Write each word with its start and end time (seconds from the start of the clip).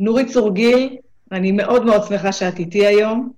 נורית 0.00 0.28
צורגיל, 0.28 0.96
אני 1.32 1.52
מאוד 1.52 1.84
מאוד 1.86 2.02
שמחה 2.08 2.32
שאת 2.32 2.58
איתי 2.58 2.86
היום. 2.86 3.32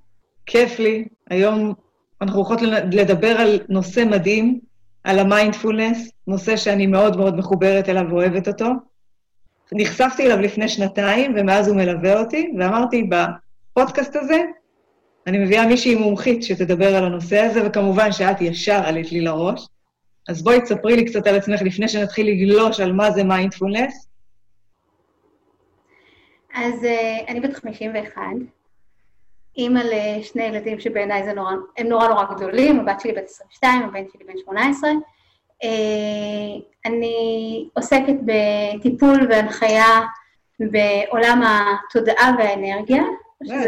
כיף 0.47 0.79
לי. 0.79 1.05
היום 1.31 1.75
אנחנו 2.21 2.39
הולכות 2.39 2.63
לדבר 2.93 3.41
על 3.41 3.61
נושא 3.69 4.05
מדהים, 4.11 4.61
על 5.05 5.19
המיינדפולנס, 5.19 6.11
נושא 6.27 6.57
שאני 6.57 6.87
מאוד 6.87 7.17
מאוד 7.17 7.37
מחוברת 7.37 7.89
אליו 7.89 8.05
ואוהבת 8.11 8.49
אותו. 8.49 8.67
נחשפתי 9.73 10.27
אליו 10.27 10.41
לפני 10.41 10.69
שנתיים, 10.69 11.35
ומאז 11.37 11.69
הוא 11.69 11.77
מלווה 11.77 12.21
אותי, 12.21 12.53
ואמרתי, 12.59 13.09
בפודקאסט 13.09 14.17
הזה, 14.17 14.43
אני 15.27 15.39
מביאה 15.39 15.67
מישהי 15.67 15.95
מומחית 15.95 16.43
שתדבר 16.43 16.97
על 16.97 17.05
הנושא 17.05 17.39
הזה, 17.39 17.67
וכמובן 17.67 18.13
שאת 18.13 18.41
ישר 18.41 18.81
עלית 18.85 19.13
לי 19.13 19.21
לראש. 19.21 19.69
אז 20.29 20.43
בואי 20.43 20.61
תספרי 20.61 20.97
לי 20.97 21.05
קצת 21.05 21.27
על 21.27 21.35
עצמך 21.35 21.63
לפני 21.63 21.89
שנתחיל 21.89 22.27
לגלוש 22.27 22.81
על 22.81 22.93
מה 22.93 23.11
זה 23.11 23.25
מיינדפולנס. 23.25 24.09
אז 26.55 26.75
uh, 26.83 27.29
אני 27.29 27.41
בת 27.41 27.55
51, 27.55 28.23
אימא 29.57 29.81
לשני 29.81 30.43
ילדים 30.43 30.81
שבעיניי 30.81 31.25
זה 31.25 31.33
נורא, 31.33 31.53
הם 31.79 31.87
נורא 31.87 32.09
נורא 32.09 32.25
גדולים, 32.25 32.81
הבת 32.81 33.01
שלי 33.01 33.13
בת 33.13 33.25
22, 33.25 33.83
הבן 33.83 34.05
שלי 34.13 34.25
בן 34.25 34.39
18. 34.45 34.91
Uh, 34.91 34.95
אה, 35.65 35.69
אני 36.87 37.69
עוסקת 37.75 38.15
בטיפול 38.25 39.29
והנחיה 39.31 40.01
בעולם 40.61 41.43
התודעה 41.43 42.35
והאנרגיה. 42.39 43.03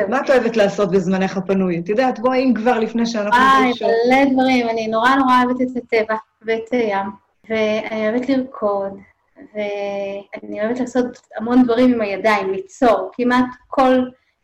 מה 0.08 0.20
את 0.20 0.30
אוהבת 0.30 0.56
לעשות 0.56 0.90
בזמנך 0.90 1.36
הפנוי? 1.36 1.78
את 1.78 1.88
יודעת, 1.88 2.18
בואי, 2.18 2.44
אם 2.44 2.54
כבר 2.54 2.78
לפני 2.78 3.06
שאנחנו... 3.06 3.40
וואי, 3.40 3.72
מלא 3.80 4.32
דברים. 4.32 4.68
אני 4.68 4.88
נורא 4.88 5.14
נורא 5.14 5.34
אוהבת 5.44 5.60
את 5.60 5.76
הטבע 5.76 6.16
ואת 6.42 6.72
הים, 6.72 7.06
ואני 7.50 8.08
אוהבת 8.08 8.28
לרקוד, 8.28 8.98
ואני 9.36 10.60
אוהבת 10.60 10.80
לעשות 10.80 11.06
המון 11.36 11.64
דברים 11.64 11.94
עם 11.94 12.00
הידיים, 12.00 12.52
ליצור. 12.52 13.10
כמעט 13.12 13.46
כל 13.66 13.98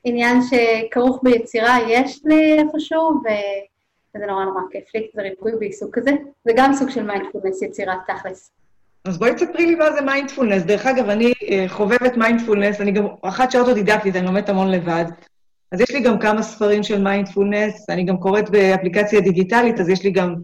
עניין 0.04 0.38
שכרוך 0.42 1.20
ביצירה 1.22 1.76
יש 1.88 2.20
לי 2.24 2.58
איפשהו, 2.58 3.20
וזה 3.24 4.26
נורא 4.26 4.44
נורא 4.44 4.60
כיף 4.70 4.94
לי, 4.94 5.10
זה 5.14 5.22
ריפוי 5.22 5.52
בעיסוק 5.58 5.98
כזה. 5.98 6.10
זה 6.44 6.52
גם 6.56 6.74
סוג 6.74 6.90
של 6.90 7.02
מיינדפולנס, 7.02 7.62
יצירה 7.62 7.98
תכלס. 8.06 8.50
אז 9.04 9.18
בואי 9.18 9.34
תספרי 9.34 9.66
לי 9.66 9.74
מה 9.74 9.92
זה 9.92 10.00
מיינדפולנס. 10.00 10.62
דרך 10.62 10.86
אגב, 10.86 11.08
אני 11.08 11.32
אה, 11.32 11.68
חובבת 11.68 12.16
מיינדפולנס, 12.16 12.80
אני 12.80 12.92
גם 12.92 13.06
אחת 13.22 13.50
שאוטודידקטית, 13.50 14.16
אני 14.16 14.26
לומדת 14.26 14.48
המון 14.48 14.70
לבד. 14.70 15.04
אז 15.72 15.80
יש 15.80 15.90
לי 15.90 16.00
גם 16.00 16.18
כמה 16.18 16.42
ספרים 16.42 16.82
של 16.82 17.02
מיינדפולנס, 17.02 17.90
אני 17.90 18.04
גם 18.04 18.16
קוראת 18.16 18.50
באפליקציה 18.50 19.20
דיגיטלית, 19.20 19.80
אז 19.80 19.88
יש 19.88 20.04
לי 20.04 20.10
גם 20.10 20.34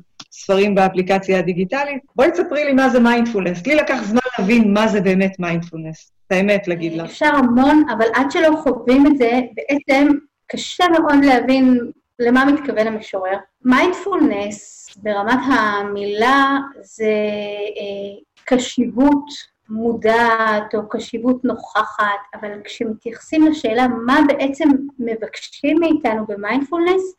ספרים 0.43 0.75
באפליקציה 0.75 1.39
הדיגיטלית. 1.39 2.03
בואי 2.17 2.31
תספרי 2.31 2.65
לי 2.65 2.73
מה 2.73 2.89
זה 2.89 3.01
מיינדפולנס. 3.01 3.67
לי 3.67 3.75
לקח 3.75 4.03
זמן 4.03 4.21
להבין 4.39 4.73
מה 4.73 4.89
זה 4.89 5.01
באמת 5.01 5.37
מיינדפולנס. 5.39 6.13
את 6.27 6.33
האמת 6.33 6.69
להגיד 6.69 6.93
לך. 6.93 7.05
אפשר 7.11 7.35
המון, 7.35 7.85
אבל 7.97 8.07
עד 8.15 8.31
שלא 8.31 8.57
חווים 8.63 9.07
את 9.07 9.19
זה, 9.19 9.41
בעצם 9.55 10.09
קשה 10.47 10.85
מאוד 10.89 11.25
להבין 11.25 11.91
למה 12.19 12.45
מתכוון 12.45 12.87
המשורר. 12.87 13.37
מיינדפולנס, 13.65 14.89
ברמת 14.97 15.39
המילה, 15.47 16.59
זה 16.81 17.15
אה, 17.77 18.21
קשיבות 18.45 19.25
מודעת 19.69 20.75
או 20.75 20.89
קשיבות 20.89 21.45
נוכחת, 21.45 22.21
אבל 22.35 22.51
כשמתייחסים 22.65 23.47
לשאלה 23.47 23.89
מה 23.89 24.21
בעצם 24.29 24.69
מבקשים 24.99 25.77
מאיתנו 25.81 26.27
במיינדפולנס, 26.29 27.15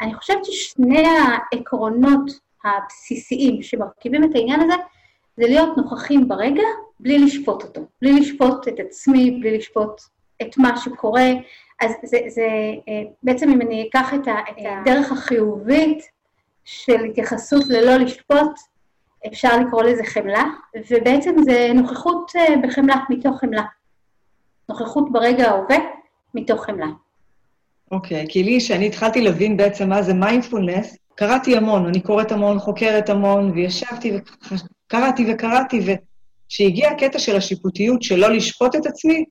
אני 0.00 0.14
חושבת 0.14 0.44
ששני 0.44 1.04
העקרונות 1.06 2.45
הבסיסיים 2.64 3.62
שמרכיבים 3.62 4.24
את 4.24 4.34
העניין 4.34 4.60
הזה, 4.60 4.74
זה 5.36 5.46
להיות 5.46 5.76
נוכחים 5.76 6.28
ברגע, 6.28 6.62
בלי 7.00 7.18
לשפוט 7.18 7.62
אותו. 7.62 7.80
בלי 8.02 8.20
לשפוט 8.20 8.68
את 8.68 8.80
עצמי, 8.80 9.30
בלי 9.30 9.58
לשפוט 9.58 10.00
את 10.42 10.58
מה 10.58 10.76
שקורה. 10.76 11.30
אז 11.80 11.90
זה, 12.02 12.18
זה 12.28 12.46
אה, 12.88 13.02
בעצם 13.22 13.50
אם 13.50 13.60
אני 13.60 13.88
אקח 13.88 14.14
את 14.14 14.28
הדרך 14.58 15.12
החיובית 15.12 16.04
של 16.64 17.04
התייחסות 17.04 17.64
ללא 17.68 17.96
לשפוט, 17.96 18.52
אפשר 19.26 19.60
לקרוא 19.60 19.82
לזה 19.82 20.04
חמלה, 20.04 20.44
ובעצם 20.90 21.34
זה 21.44 21.70
נוכחות 21.74 22.32
אה, 22.36 22.54
בחמלה, 22.62 22.94
מתוך 23.10 23.40
חמלה. 23.40 23.62
נוכחות 24.68 25.12
ברגע 25.12 25.50
ההווה, 25.50 25.76
מתוך 26.34 26.64
חמלה. 26.64 26.86
אוקיי, 27.90 28.24
okay, 28.24 28.32
כי 28.32 28.42
לי, 28.42 28.58
כשאני 28.60 28.86
התחלתי 28.86 29.20
להבין 29.20 29.56
בעצם 29.56 29.88
מה 29.88 30.02
זה 30.02 30.14
מיינדפולנס, 30.14 30.98
קראתי 31.18 31.56
המון, 31.56 31.86
אני 31.86 32.00
קוראת 32.00 32.32
המון, 32.32 32.58
חוקרת 32.58 33.10
המון, 33.10 33.50
וישבתי 33.50 34.12
וקראתי 34.86 35.32
וקראתי, 35.32 35.80
וכשהגיע 35.80 36.90
הקטע 36.90 37.18
של 37.18 37.36
השיפוטיות, 37.36 38.02
של 38.02 38.16
לא 38.16 38.28
לשפוט 38.28 38.76
את 38.76 38.86
עצמי, 38.86 39.24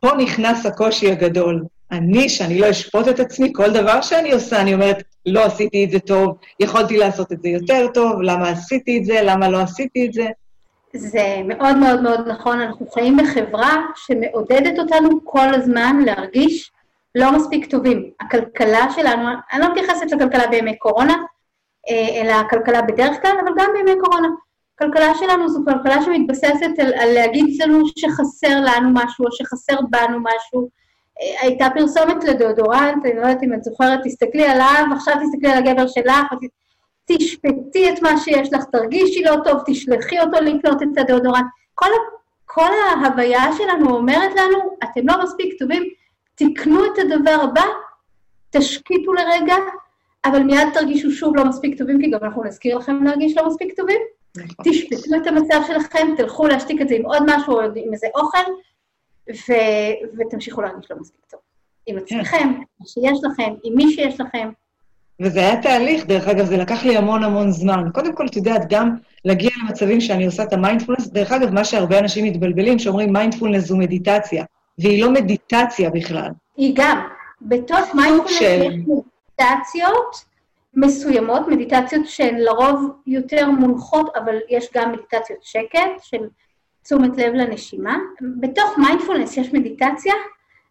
פה 0.00 0.08
נכנס 0.16 0.66
הקושי 0.66 1.10
הגדול. 1.10 1.64
אני, 1.92 2.28
שאני 2.28 2.58
לא 2.58 2.70
אשפוט 2.70 3.08
את 3.08 3.20
עצמי, 3.20 3.52
כל 3.54 3.70
דבר 3.70 4.02
שאני 4.02 4.32
עושה, 4.32 4.60
אני 4.60 4.74
אומרת, 4.74 5.02
לא 5.26 5.44
עשיתי 5.44 5.84
את 5.84 5.90
זה 5.90 5.98
טוב, 5.98 6.38
יכולתי 6.60 6.96
לעשות 6.96 7.32
את 7.32 7.42
זה 7.42 7.48
יותר 7.48 7.86
טוב, 7.94 8.22
למה 8.22 8.48
עשיתי 8.48 8.98
את 8.98 9.04
זה, 9.04 9.20
למה 9.22 9.48
לא 9.48 9.58
עשיתי 9.58 10.06
את 10.06 10.12
זה. 10.12 10.26
זה 10.96 11.40
מאוד 11.44 11.76
מאוד 11.76 12.02
מאוד 12.02 12.28
נכון, 12.28 12.60
אנחנו 12.60 12.86
חיים 12.90 13.16
בחברה 13.16 13.76
שמעודדת 13.96 14.78
אותנו 14.78 15.08
כל 15.24 15.54
הזמן 15.54 15.96
להרגיש 16.06 16.70
לא 17.18 17.32
מספיק 17.32 17.70
טובים. 17.70 18.10
הכלכלה 18.20 18.86
שלנו, 18.96 19.28
אני 19.52 19.60
לא 19.60 19.72
מתייחסת 19.72 20.12
לכלכלה 20.12 20.46
בימי 20.46 20.78
קורונה, 20.78 21.16
אה, 21.90 22.22
אלא 22.22 22.32
הכלכלה 22.32 22.82
בדרך 22.82 23.22
כלל, 23.22 23.36
אבל 23.40 23.52
גם 23.58 23.70
בימי 23.74 24.00
קורונה. 24.00 24.28
הכלכלה 24.74 25.14
שלנו 25.14 25.48
זו 25.48 25.60
כלכלה 25.64 26.02
שמתבססת 26.02 26.78
על, 26.78 26.94
על 26.94 27.14
להגיד 27.14 27.62
לנו 27.62 27.78
שחסר 27.96 28.60
לנו 28.60 28.90
משהו, 28.92 29.24
או 29.24 29.32
שחסר 29.32 29.76
בנו 29.90 30.18
משהו, 30.20 30.68
הייתה 31.40 31.68
פרסומת 31.74 32.24
לדאודורנט, 32.24 33.06
אני 33.06 33.14
לא 33.14 33.20
יודעת 33.20 33.42
אם 33.42 33.54
את 33.54 33.64
זוכרת, 33.64 34.00
תסתכלי 34.04 34.46
עליו, 34.46 34.84
עכשיו 34.92 35.14
תסתכלי 35.22 35.52
על 35.52 35.58
הגבר 35.58 35.86
שלך, 35.86 36.34
תשפטי 37.04 37.92
את 37.92 38.02
מה 38.02 38.20
שיש 38.20 38.52
לך, 38.52 38.64
תרגישי 38.64 39.22
לא 39.24 39.36
טוב, 39.44 39.62
תשלחי 39.66 40.20
אותו 40.20 40.40
לקנות 40.40 40.82
את 40.82 40.98
הדאודורנט. 40.98 41.46
כל, 41.74 41.90
כל 42.44 42.70
ההוויה 42.90 43.44
שלנו 43.58 43.96
אומרת 43.96 44.30
לנו, 44.36 44.58
אתם 44.84 45.00
לא 45.08 45.22
מספיק 45.22 45.58
טובים, 45.58 45.82
תקנו 46.38 46.84
את 46.84 46.98
הדבר 46.98 47.38
הבא, 47.42 47.64
תשקיטו 48.50 49.12
לרגע, 49.12 49.54
אבל 50.24 50.42
מיד 50.42 50.68
תרגישו 50.74 51.10
שוב 51.10 51.36
לא 51.36 51.44
מספיק 51.44 51.78
טובים, 51.78 52.00
כי 52.00 52.10
גם 52.10 52.18
אנחנו 52.22 52.44
נזכיר 52.44 52.78
לכם 52.78 53.04
להרגיש 53.04 53.36
לא 53.36 53.46
מספיק 53.48 53.76
טובים. 53.76 54.00
נכון. 54.36 54.64
תשפטו 54.64 55.16
את 55.22 55.26
המצב 55.26 55.60
שלכם, 55.66 56.06
תלכו 56.16 56.46
להשתיק 56.46 56.82
את 56.82 56.88
זה 56.88 56.94
עם 56.94 57.04
עוד 57.04 57.22
משהו 57.26 57.52
או 57.52 57.60
עם 57.60 57.92
איזה 57.92 58.06
אוכל, 58.14 58.52
ו, 59.30 59.52
ותמשיכו 60.18 60.62
להרגיש 60.62 60.90
לא 60.90 60.96
מספיק 61.00 61.24
טוב. 61.30 61.40
עם 61.86 61.96
כן. 62.06 62.20
עצמכם, 62.20 62.48
מה 62.80 62.86
שיש 62.86 63.18
לכם, 63.24 63.54
עם 63.64 63.74
מי 63.76 63.92
שיש 63.92 64.20
לכם. 64.20 64.50
וזה 65.20 65.40
היה 65.40 65.62
תהליך, 65.62 66.06
דרך 66.06 66.28
אגב, 66.28 66.46
זה 66.46 66.56
לקח 66.56 66.84
לי 66.84 66.96
המון 66.96 67.24
המון 67.24 67.50
זמן. 67.50 67.84
קודם 67.94 68.14
כל, 68.14 68.26
את 68.26 68.36
יודעת, 68.36 68.62
גם 68.68 68.96
להגיע 69.24 69.50
למצבים 69.62 70.00
שאני 70.00 70.26
עושה 70.26 70.42
את 70.42 70.52
המיינדפולנס, 70.52 71.08
דרך 71.08 71.32
אגב, 71.32 71.50
מה 71.50 71.64
שהרבה 71.64 71.98
אנשים 71.98 72.24
מתבלבלים, 72.24 72.78
שאומרים 72.78 73.12
מיינדפולנס 73.12 73.64
זו 73.64 73.76
מדיטציה, 73.76 74.44
והיא 74.78 75.02
לא 75.02 75.10
מדיטציה 75.10 75.90
בכלל. 75.90 76.30
היא 76.56 76.72
גם. 76.76 77.08
בתוך 77.42 77.94
מיינדפולנס 77.94 78.38
של... 78.38 78.44
יש 78.44 78.74
מדיטציות 78.76 80.24
מסוימות, 80.74 81.48
מדיטציות 81.48 82.06
שהן 82.06 82.38
לרוב 82.38 82.90
יותר 83.06 83.50
מונחות, 83.50 84.16
אבל 84.16 84.36
יש 84.48 84.68
גם 84.74 84.92
מדיטציות 84.92 85.38
שקט, 85.42 86.02
של 86.02 86.18
תשומת 86.84 87.16
לב 87.16 87.34
לנשימה. 87.34 87.96
בתוך 88.40 88.78
מיינדפולנס 88.78 89.36
יש 89.36 89.52
מדיטציה, 89.52 90.14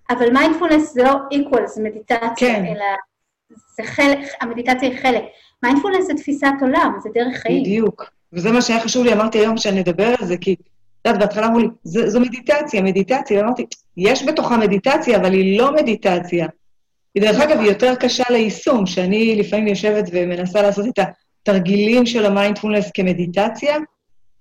אבל 0.10 0.34
מיינדפולנס 0.34 0.94
זה 0.94 1.04
לא 1.04 1.14
equal, 1.34 1.66
זה 1.66 1.84
מדיטציה, 1.84 2.36
כן. 2.36 2.66
אלא 2.66 2.86
זה 3.76 3.84
חלק, 3.84 4.20
המדיטציה 4.42 4.90
היא 4.90 5.00
חלק. 5.02 5.24
מיינדפולנס 5.64 6.06
זה 6.08 6.14
תפיסת 6.14 6.54
עולם, 6.62 6.94
זה 7.04 7.10
דרך 7.14 7.38
חיים. 7.38 7.64
בדיוק. 7.64 8.04
וזה 8.34 8.52
מה 8.52 8.62
שהיה 8.62 8.80
חשוב 8.80 9.06
לי, 9.06 9.14
אמרתי 9.14 9.38
היום 9.38 9.58
שאני 9.58 9.82
אדבר 9.82 10.08
על 10.20 10.28
זה, 10.28 10.38
כי, 10.38 10.56
יודעת, 11.10 11.22
בהתחלה 11.22 11.48
אמרו 11.48 11.60
לי, 11.60 11.68
זו 11.84 12.20
מדיטציה, 12.20 12.82
מדיטציה, 12.82 13.42
ואמרתי, 13.42 13.66
יש 13.98 14.24
בתוכה 14.24 14.58
מדיטציה, 14.58 15.18
אבל 15.18 15.34
היא 15.34 15.60
לא 15.60 15.76
מדיטציה. 15.76 16.48
היא, 17.16 17.24
דרך 17.24 17.40
אגב, 17.40 17.60
היא 17.60 17.70
יותר 17.70 17.96
קשה 17.96 18.24
ליישום, 18.30 18.86
שאני 18.86 19.36
לפעמים 19.36 19.68
יושבת 19.68 20.10
ומנסה 20.12 20.62
לעשות 20.62 20.86
את 20.88 21.00
התרגילים 21.44 22.06
של 22.06 22.26
המיינדפולנס 22.26 22.92
כמדיטציה, 22.92 23.76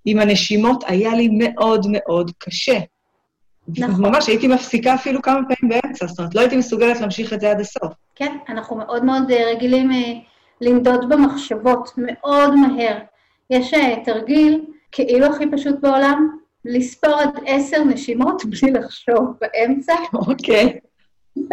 עם 0.04 0.18
הנשימות 0.18 0.84
היה 0.86 1.14
לי 1.14 1.28
מאוד 1.32 1.86
מאוד 1.90 2.30
קשה. 2.38 2.78
נכון. 3.68 4.04
ממש 4.04 4.26
הייתי 4.28 4.48
מפסיקה 4.48 4.94
אפילו 4.94 5.22
כמה 5.22 5.40
פעמים 5.42 5.80
באמצע, 5.82 6.06
זאת 6.06 6.18
אומרת, 6.18 6.34
לא 6.34 6.40
הייתי 6.40 6.56
מסוגלת 6.56 7.00
להמשיך 7.00 7.32
את 7.32 7.40
זה 7.40 7.50
עד 7.50 7.60
הסוף. 7.60 7.92
כן, 8.14 8.36
אנחנו 8.48 8.76
מאוד 8.76 9.04
מאוד 9.04 9.30
אה, 9.30 9.50
רגילים 9.54 9.92
אה, 9.92 10.12
לנדוד 10.60 11.08
במחשבות, 11.08 11.90
מאוד 11.96 12.54
מהר. 12.54 12.98
יש 13.50 13.74
אה, 13.74 13.94
תרגיל, 14.04 14.64
כאילו 14.92 15.26
הכי 15.26 15.44
פשוט 15.52 15.74
בעולם, 15.80 16.36
לספור 16.66 17.14
עד 17.14 17.38
עשר 17.46 17.84
נשימות 17.84 18.42
בלי 18.44 18.72
לחשוב 18.72 19.34
באמצע. 19.40 19.94
אוקיי. 20.14 20.78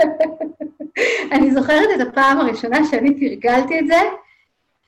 אני 1.33 1.51
זוכרת 1.51 1.89
את 1.95 2.07
הפעם 2.07 2.39
הראשונה 2.39 2.85
שאני 2.91 3.13
תרגלתי 3.13 3.79
את 3.79 3.87
זה, 3.87 3.99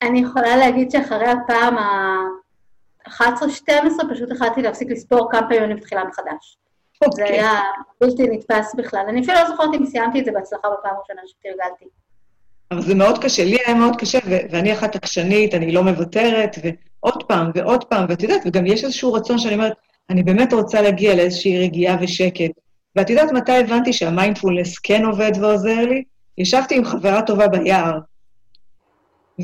אני 0.02 0.20
יכולה 0.20 0.56
להגיד 0.56 0.90
שאחרי 0.90 1.26
הפעם 1.26 1.78
ה... 1.78 2.16
11-12, 3.08 3.10
פשוט 4.10 4.32
החלטתי 4.32 4.62
להפסיק 4.62 4.90
לספור 4.90 5.28
כמה 5.30 5.48
פעמים 5.48 5.62
אני 5.62 5.74
מתחילה 5.74 6.04
מחדש. 6.04 6.58
Okay. 7.04 7.16
זה 7.16 7.22
אוקיי. 7.22 7.40
היה 7.40 7.60
בלתי 8.00 8.22
נתפס 8.22 8.74
בכלל. 8.74 9.04
אני 9.08 9.20
אפילו 9.20 9.34
לא 9.34 9.48
זוכרת 9.48 9.74
אם 9.74 9.86
סיימתי 9.86 10.20
את 10.20 10.24
זה 10.24 10.30
בהצלחה 10.32 10.68
בפעם 10.68 10.94
הראשונה 10.96 11.20
שתרגלתי. 11.26 11.84
אבל 12.70 12.82
זה 12.82 12.94
מאוד 12.94 13.24
קשה, 13.24 13.44
לי 13.44 13.58
היה 13.66 13.74
מאוד 13.74 13.96
קשה, 13.96 14.18
ו- 14.26 14.50
ואני 14.50 14.72
אחת 14.72 14.96
עקשנית, 14.96 15.54
אני 15.54 15.72
לא 15.72 15.82
מוותרת, 15.82 16.56
ועוד 16.62 17.22
פעם 17.22 17.50
ועוד 17.54 17.84
פעם, 17.84 18.06
ואת 18.08 18.22
יודעת, 18.22 18.42
וגם 18.46 18.66
יש 18.66 18.84
איזשהו 18.84 19.12
רצון 19.12 19.38
שאני 19.38 19.54
אומרת, 19.54 19.72
אני 20.10 20.22
באמת 20.22 20.52
רוצה 20.52 20.82
להגיע 20.82 21.14
לאיזושהי 21.14 21.58
רגיעה 21.58 21.96
ושקט. 22.00 22.50
ואת 22.96 23.10
יודעת 23.10 23.32
מתי 23.32 23.52
הבנתי 23.52 23.92
שהמיינדפולנס 23.92 24.78
כן 24.78 25.04
עובד 25.04 25.32
ועוזר 25.40 25.84
לי? 25.84 26.04
ישבתי 26.38 26.76
עם 26.76 26.84
חברה 26.84 27.22
טובה 27.22 27.48
ביער, 27.48 27.98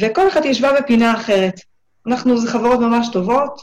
וכל 0.01 0.29
אחת 0.29 0.45
ישבה 0.45 0.81
בפינה 0.81 1.15
אחרת. 1.15 1.61
אנחנו 2.07 2.39
זה 2.39 2.51
חברות 2.51 2.81
ממש 2.81 3.09
טובות, 3.13 3.61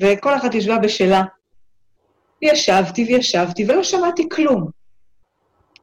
וכל 0.00 0.36
אחת 0.36 0.54
ישבה 0.54 0.78
בשלה. 0.78 1.22
וישבתי 2.42 3.04
וישבתי 3.04 3.64
ולא 3.64 3.82
שמעתי 3.82 4.28
כלום. 4.28 4.70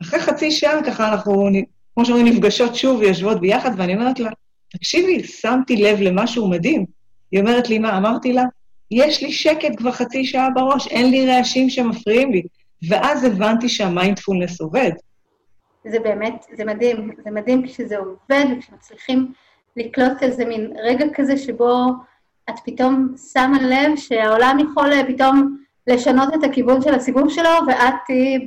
אחרי 0.02 0.19
חצי 0.19 0.52
שעה 0.52 0.84
ככה 0.84 1.10
אנחנו, 1.12 1.50
כמו 1.94 2.06
שאומרים, 2.06 2.28
נפגשות 2.28 2.75
שוב 2.75 3.00
ויושבות 3.00 3.42
ביחד, 3.42 3.72
ואני 3.78 3.96
אומרת 3.96 4.19
לה, 4.19 4.30
תקשיבי, 4.69 5.24
שמתי 5.24 5.75
לב 5.75 6.02
למשהו 6.02 6.50
מדהים. 6.50 6.86
היא 7.31 7.40
אומרת 7.40 7.69
לי, 7.69 7.80
מה? 7.80 7.98
אמרתי 7.98 8.34
לה, 8.34 8.44
יש 8.91 9.23
לי 9.23 9.31
שקט 9.31 9.77
כבר 9.77 9.91
חצי 9.91 10.25
שעה 10.25 10.49
בראש, 10.49 10.88
אין 10.88 11.11
לי 11.11 11.27
רעשים 11.27 11.69
שמפריעים 11.69 12.31
לי. 12.31 12.41
ואז 12.89 13.23
הבנתי 13.23 13.69
שהמיינדפולנס 13.69 14.61
עובד. 14.61 14.91
זה 15.88 15.99
באמת, 15.99 16.45
זה 16.57 16.65
מדהים, 16.65 17.11
זה 17.23 17.31
מדהים 17.31 17.67
כשזה 17.67 17.97
עובד 17.97 18.45
וכשמצליחים 18.57 19.33
לקלוט 19.77 20.23
איזה 20.23 20.45
מין 20.45 20.73
רגע 20.83 21.05
כזה 21.13 21.38
שבו 21.38 21.88
את 22.49 22.55
פתאום 22.65 23.15
שמה 23.33 23.61
לב 23.61 23.95
שהעולם 23.95 24.57
יכול 24.59 24.93
אה, 24.93 25.07
פתאום 25.07 25.57
לשנות 25.88 26.33
את 26.33 26.43
הכיוון 26.43 26.81
של 26.81 26.93
הסיבוב 26.93 27.29
שלו, 27.29 27.49
ואת 27.67 27.93
תהיי. 28.07 28.45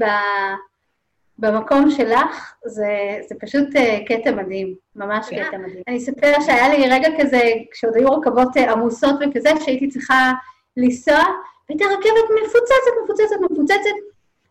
במקום 1.39 1.91
שלך, 1.91 2.55
זה, 2.67 3.19
זה 3.29 3.35
פשוט 3.41 3.69
uh, 3.77 4.07
קטע 4.07 4.31
מדהים, 4.31 4.75
ממש 4.97 5.27
yeah. 5.29 5.45
קטע 5.45 5.59
מדהים. 5.59 5.83
אני 5.89 5.97
אספר 5.97 6.33
שהיה 6.47 6.69
לי 6.69 6.89
רגע 6.89 7.09
כזה, 7.21 7.41
כשעוד 7.73 7.97
היו 7.97 8.09
רכבות 8.09 8.57
uh, 8.57 8.71
עמוסות 8.71 9.15
וכזה, 9.21 9.51
שהייתי 9.65 9.89
צריכה 9.89 10.33
לנסוע, 10.77 11.21
והייתה 11.69 11.85
רכבת 11.85 12.45
מפוצצת, 12.45 12.93
מפוצצת, 13.05 13.37
מפוצצת, 13.51 13.91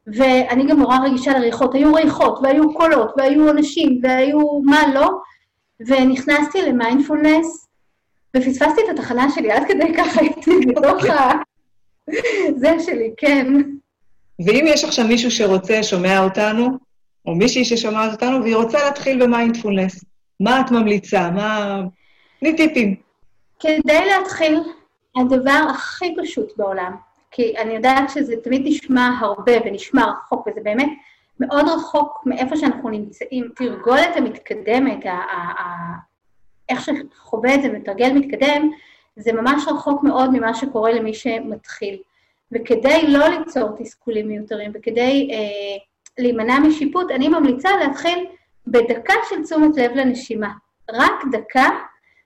ואני 0.07 0.67
גם 0.67 0.79
נורא 0.79 0.97
רגישה 0.97 1.39
לריחות. 1.39 1.75
היו 1.75 1.93
ריחות, 1.93 2.39
והיו 2.43 2.73
קולות, 2.73 3.13
והיו 3.17 3.49
אנשים, 3.49 3.99
והיו 4.03 4.61
מה 4.65 4.93
לא, 4.93 5.09
ונכנסתי 5.79 6.61
למיינדפולנס, 6.61 7.67
ופספסתי 8.37 8.81
את 8.85 8.99
התחנה 8.99 9.29
שלי, 9.29 9.51
עד 9.51 9.63
כדי 9.67 9.93
ככה 9.97 10.21
הייתי 10.21 10.51
בתוך 10.67 11.05
ה... 11.09 11.31
זה 12.55 12.79
שלי, 12.79 13.13
כן. 13.17 13.47
ואם 14.39 14.65
יש 14.67 14.83
עכשיו 14.83 15.07
מישהו 15.07 15.31
שרוצה, 15.31 15.83
שומע 15.83 16.23
אותנו, 16.23 16.77
או 17.25 17.35
מישהי 17.35 17.65
ששומעת 17.65 18.11
אותנו, 18.11 18.43
והיא 18.43 18.55
רוצה 18.55 18.77
להתחיל 18.85 19.23
במיינדפולנס, 19.23 20.05
מה 20.39 20.61
את 20.61 20.71
ממליצה? 20.71 21.31
מה... 21.31 21.81
תני 22.39 22.55
טיפים. 22.55 22.95
כדי 23.59 24.05
להתחיל, 24.05 24.59
הדבר 25.17 25.65
הכי 25.69 26.15
פשוט 26.21 26.57
בעולם, 26.57 26.95
כי 27.31 27.53
אני 27.57 27.73
יודעת 27.73 28.09
שזה 28.09 28.35
תמיד 28.43 28.61
נשמע 28.65 29.09
הרבה 29.21 29.53
ונשמע 29.65 30.05
רחוק, 30.05 30.47
וזה 30.47 30.59
באמת 30.63 30.89
מאוד 31.39 31.65
רחוק 31.67 32.23
מאיפה 32.25 32.57
שאנחנו 32.57 32.89
נמצאים. 32.89 33.49
תרגולת 33.55 34.15
המתקדמת, 34.15 35.05
איך 36.69 36.81
שחווה 36.81 37.55
את 37.55 37.61
זה 37.61 37.69
מתרגל 37.69 38.13
מתקדם, 38.13 38.69
זה 39.15 39.33
ממש 39.33 39.63
רחוק 39.67 40.03
מאוד 40.03 40.29
ממה 40.31 40.53
שקורה 40.53 40.91
למי 40.91 41.13
שמתחיל. 41.13 41.97
וכדי 42.53 43.07
לא 43.07 43.27
ליצור 43.27 43.69
תסכולים 43.77 44.27
מיותרים 44.27 44.71
וכדי 44.73 45.29
אה, 45.31 45.77
להימנע 46.17 46.59
משיפוט, 46.59 47.11
אני 47.11 47.27
ממליצה 47.27 47.69
להתחיל 47.77 48.25
בדקה 48.67 49.13
של 49.29 49.43
תשומת 49.43 49.77
לב 49.77 49.91
לנשימה. 49.95 50.51
רק 50.91 51.13
דקה 51.31 51.69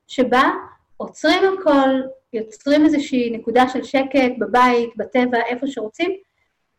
שבה 0.07 0.51
עוצרים 0.97 1.44
הכל, 1.59 1.89
יוצרים 2.33 2.85
איזושהי 2.85 3.29
נקודה 3.38 3.69
של 3.69 3.83
שקט 3.83 4.31
בבית, 4.39 4.89
בטבע, 4.97 5.38
איפה 5.47 5.68
שרוצים, 5.68 6.12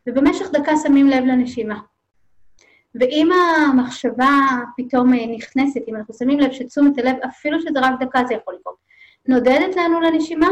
ובמשך 0.07 0.45
דקה 0.51 0.71
שמים 0.83 1.07
לב 1.07 1.23
לנשימה. 1.25 1.79
ואם 2.95 3.29
המחשבה 3.31 4.39
פתאום 4.77 5.13
אה, 5.13 5.27
נכנסת, 5.27 5.81
אם 5.87 5.95
אנחנו 5.95 6.13
שמים 6.13 6.39
לב 6.39 6.51
שתשומת 6.51 6.97
הלב, 6.97 7.15
אפילו 7.25 7.61
שזה 7.61 7.79
רק 7.79 7.93
דקה, 7.99 8.19
זה 8.27 8.33
יכול 8.33 8.53
לקרות, 8.59 8.75
נודדת 9.27 9.75
לנו 9.75 10.01
לנשימה, 10.01 10.47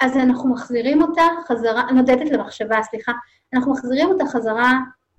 אז 0.00 0.16
אנחנו 0.16 0.48
מחזירים 0.48 1.02
אותה 1.02 1.22
חזרה, 1.48 1.92
נודדת 1.92 2.30
למחשבה, 2.30 2.82
סליחה, 2.82 3.12
אנחנו 3.54 3.72
מחזירים 3.72 4.08
אותה 4.08 4.24
חזרה 4.26 4.72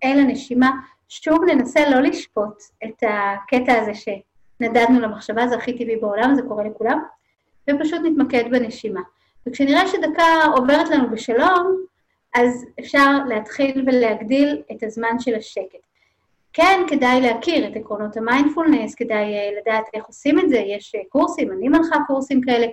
אל 0.04 0.20
הנשימה. 0.20 0.72
שוב 1.10 1.44
ננסה 1.44 1.90
לא 1.90 2.00
לשפוט 2.00 2.64
את 2.84 3.04
הקטע 3.10 3.82
הזה 3.82 3.92
שנדדנו 3.94 5.00
למחשבה, 5.00 5.48
זה 5.48 5.56
הכי 5.56 5.78
טבעי 5.78 5.96
בעולם, 5.96 6.36
זה 6.36 6.42
קורה 6.42 6.64
לכולם, 6.64 7.04
ופשוט 7.70 8.02
נתמקד 8.04 8.44
בנשימה. 8.52 9.02
וכשנראה 9.48 9.88
שדקה 9.88 10.24
עוברת 10.56 10.90
לנו 10.90 11.10
בשלום, 11.10 11.86
אז 12.36 12.66
אפשר 12.80 13.24
להתחיל 13.28 13.84
ולהגדיל 13.88 14.62
את 14.72 14.84
הזמן 14.84 15.20
של 15.20 15.36
השקט. 15.36 15.86
כן, 16.56 16.82
כדאי 16.88 17.22
להכיר 17.22 17.68
את 17.68 17.76
עקרונות 17.76 18.18
המיינדפולנס, 18.18 18.96
כדאי 18.96 19.24
uh, 19.24 19.62
לדעת 19.62 19.84
איך 19.94 20.06
עושים 20.06 20.40
את 20.40 20.50
זה, 20.50 20.58
יש 20.58 20.96
uh, 20.96 21.00
קורסים, 21.10 21.52
אני 21.52 21.70
מנחה 21.70 21.96
קורסים 22.08 22.42
כאלה, 22.42 22.68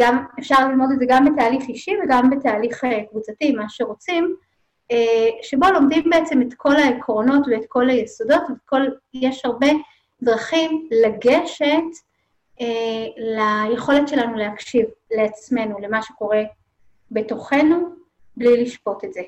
גם 0.00 0.24
אפשר 0.38 0.68
ללמוד 0.68 0.90
את 0.92 0.98
זה 0.98 1.04
גם 1.08 1.24
בתהליך 1.24 1.68
אישי 1.68 1.90
וגם 2.04 2.30
בתהליך 2.30 2.84
uh, 2.84 3.10
קבוצתי, 3.10 3.52
מה 3.52 3.64
שרוצים, 3.68 4.34
שבו 5.42 5.66
לומדים 5.72 6.10
בעצם 6.10 6.42
את 6.42 6.54
כל 6.56 6.76
העקרונות 6.76 7.46
ואת 7.50 7.64
כל 7.68 7.90
היסודות, 7.90 8.42
וכל, 8.50 8.82
יש 9.14 9.44
הרבה 9.44 9.66
דרכים 10.22 10.88
לגשת 10.90 11.82
ליכולת 13.16 14.08
שלנו 14.08 14.36
להקשיב 14.36 14.86
לעצמנו, 15.10 15.78
למה 15.78 16.02
שקורה 16.02 16.42
בתוכנו, 17.10 17.88
בלי 18.36 18.62
לשפוט 18.62 19.04
את 19.04 19.12
זה. 19.12 19.20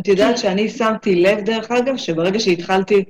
את 0.00 0.08
יודעת 0.08 0.38
שאני 0.38 0.68
שמתי 0.68 1.22
לב, 1.22 1.40
דרך 1.40 1.70
אגב, 1.70 1.96
שברגע 1.96 2.40
שהתחלתי 2.40 3.04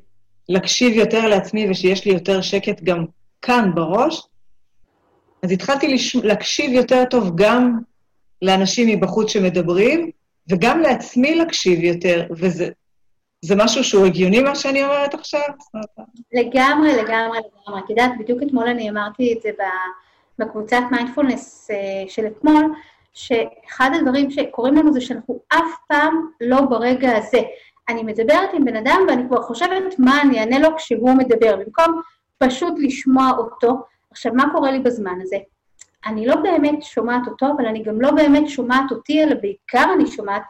להקשיב 0.49 0.93
יותר 0.93 1.29
לעצמי 1.29 1.71
ושיש 1.71 2.05
לי 2.05 2.13
יותר 2.13 2.41
שקט 2.41 2.83
גם 2.83 3.05
כאן 3.43 3.71
בראש, 3.75 4.27
אז 5.43 5.53
התחלתי 5.53 5.89
לש... 5.89 6.17
להקשיב 6.17 6.73
יותר 6.73 7.05
טוב 7.05 7.33
גם 7.35 7.79
לאנשים 8.43 8.89
מבחוץ 8.89 9.31
שמדברים, 9.31 10.11
וגם 10.51 10.81
לעצמי 10.81 11.35
להקשיב 11.35 11.85
יותר, 11.85 12.27
וזה 12.31 12.69
זה 13.43 13.55
משהו 13.57 13.85
שהוא 13.85 14.07
הגיוני, 14.07 14.41
מה 14.41 14.55
שאני 14.55 14.85
אומרת 14.85 15.15
עכשיו? 15.15 15.41
לגמרי, 16.33 16.93
לגמרי, 16.93 17.39
לגמרי. 17.39 17.81
את 17.85 17.91
יודעת, 17.91 18.11
בדיוק 18.19 18.43
אתמול 18.43 18.69
אני 18.69 18.91
אמרתי 18.91 19.33
את 19.33 19.43
זה 19.43 19.51
בקבוצת 20.39 20.83
מיינדפולנס 20.91 21.71
אה, 21.71 22.09
של 22.09 22.27
אתמול, 22.27 22.73
שאחד 23.15 23.91
הדברים 23.95 24.31
שקורים 24.31 24.75
לנו 24.75 24.93
זה 24.93 25.01
שאנחנו 25.01 25.41
אף 25.49 25.75
פעם 25.89 26.27
לא 26.41 26.61
ברגע 26.61 27.17
הזה. 27.17 27.39
אני 27.89 28.03
מדברת 28.03 28.49
עם 28.53 28.65
בן 28.65 28.77
אדם 28.77 29.01
ואני 29.09 29.23
כבר 29.29 29.43
חושבת 29.43 29.99
מה 29.99 30.23
אני 30.23 30.41
אענה 30.41 30.59
לו 30.59 30.77
כשהוא 30.77 31.11
מדבר, 31.11 31.57
במקום 31.57 32.01
פשוט 32.39 32.75
לשמוע 32.77 33.31
אותו. 33.39 33.77
עכשיו, 34.11 34.33
מה 34.35 34.45
קורה 34.53 34.71
לי 34.71 34.79
בזמן 34.79 35.19
הזה? 35.23 35.37
אני 36.07 36.27
לא 36.27 36.37
באמת 36.37 36.83
שומעת 36.83 37.27
אותו, 37.27 37.47
אבל 37.57 37.67
אני 37.67 37.83
גם 37.83 38.01
לא 38.01 38.11
באמת 38.11 38.49
שומעת 38.49 38.91
אותי, 38.91 39.23
אלא 39.23 39.35
בעיקר 39.43 39.85
אני 39.95 40.07
שומעת 40.07 40.43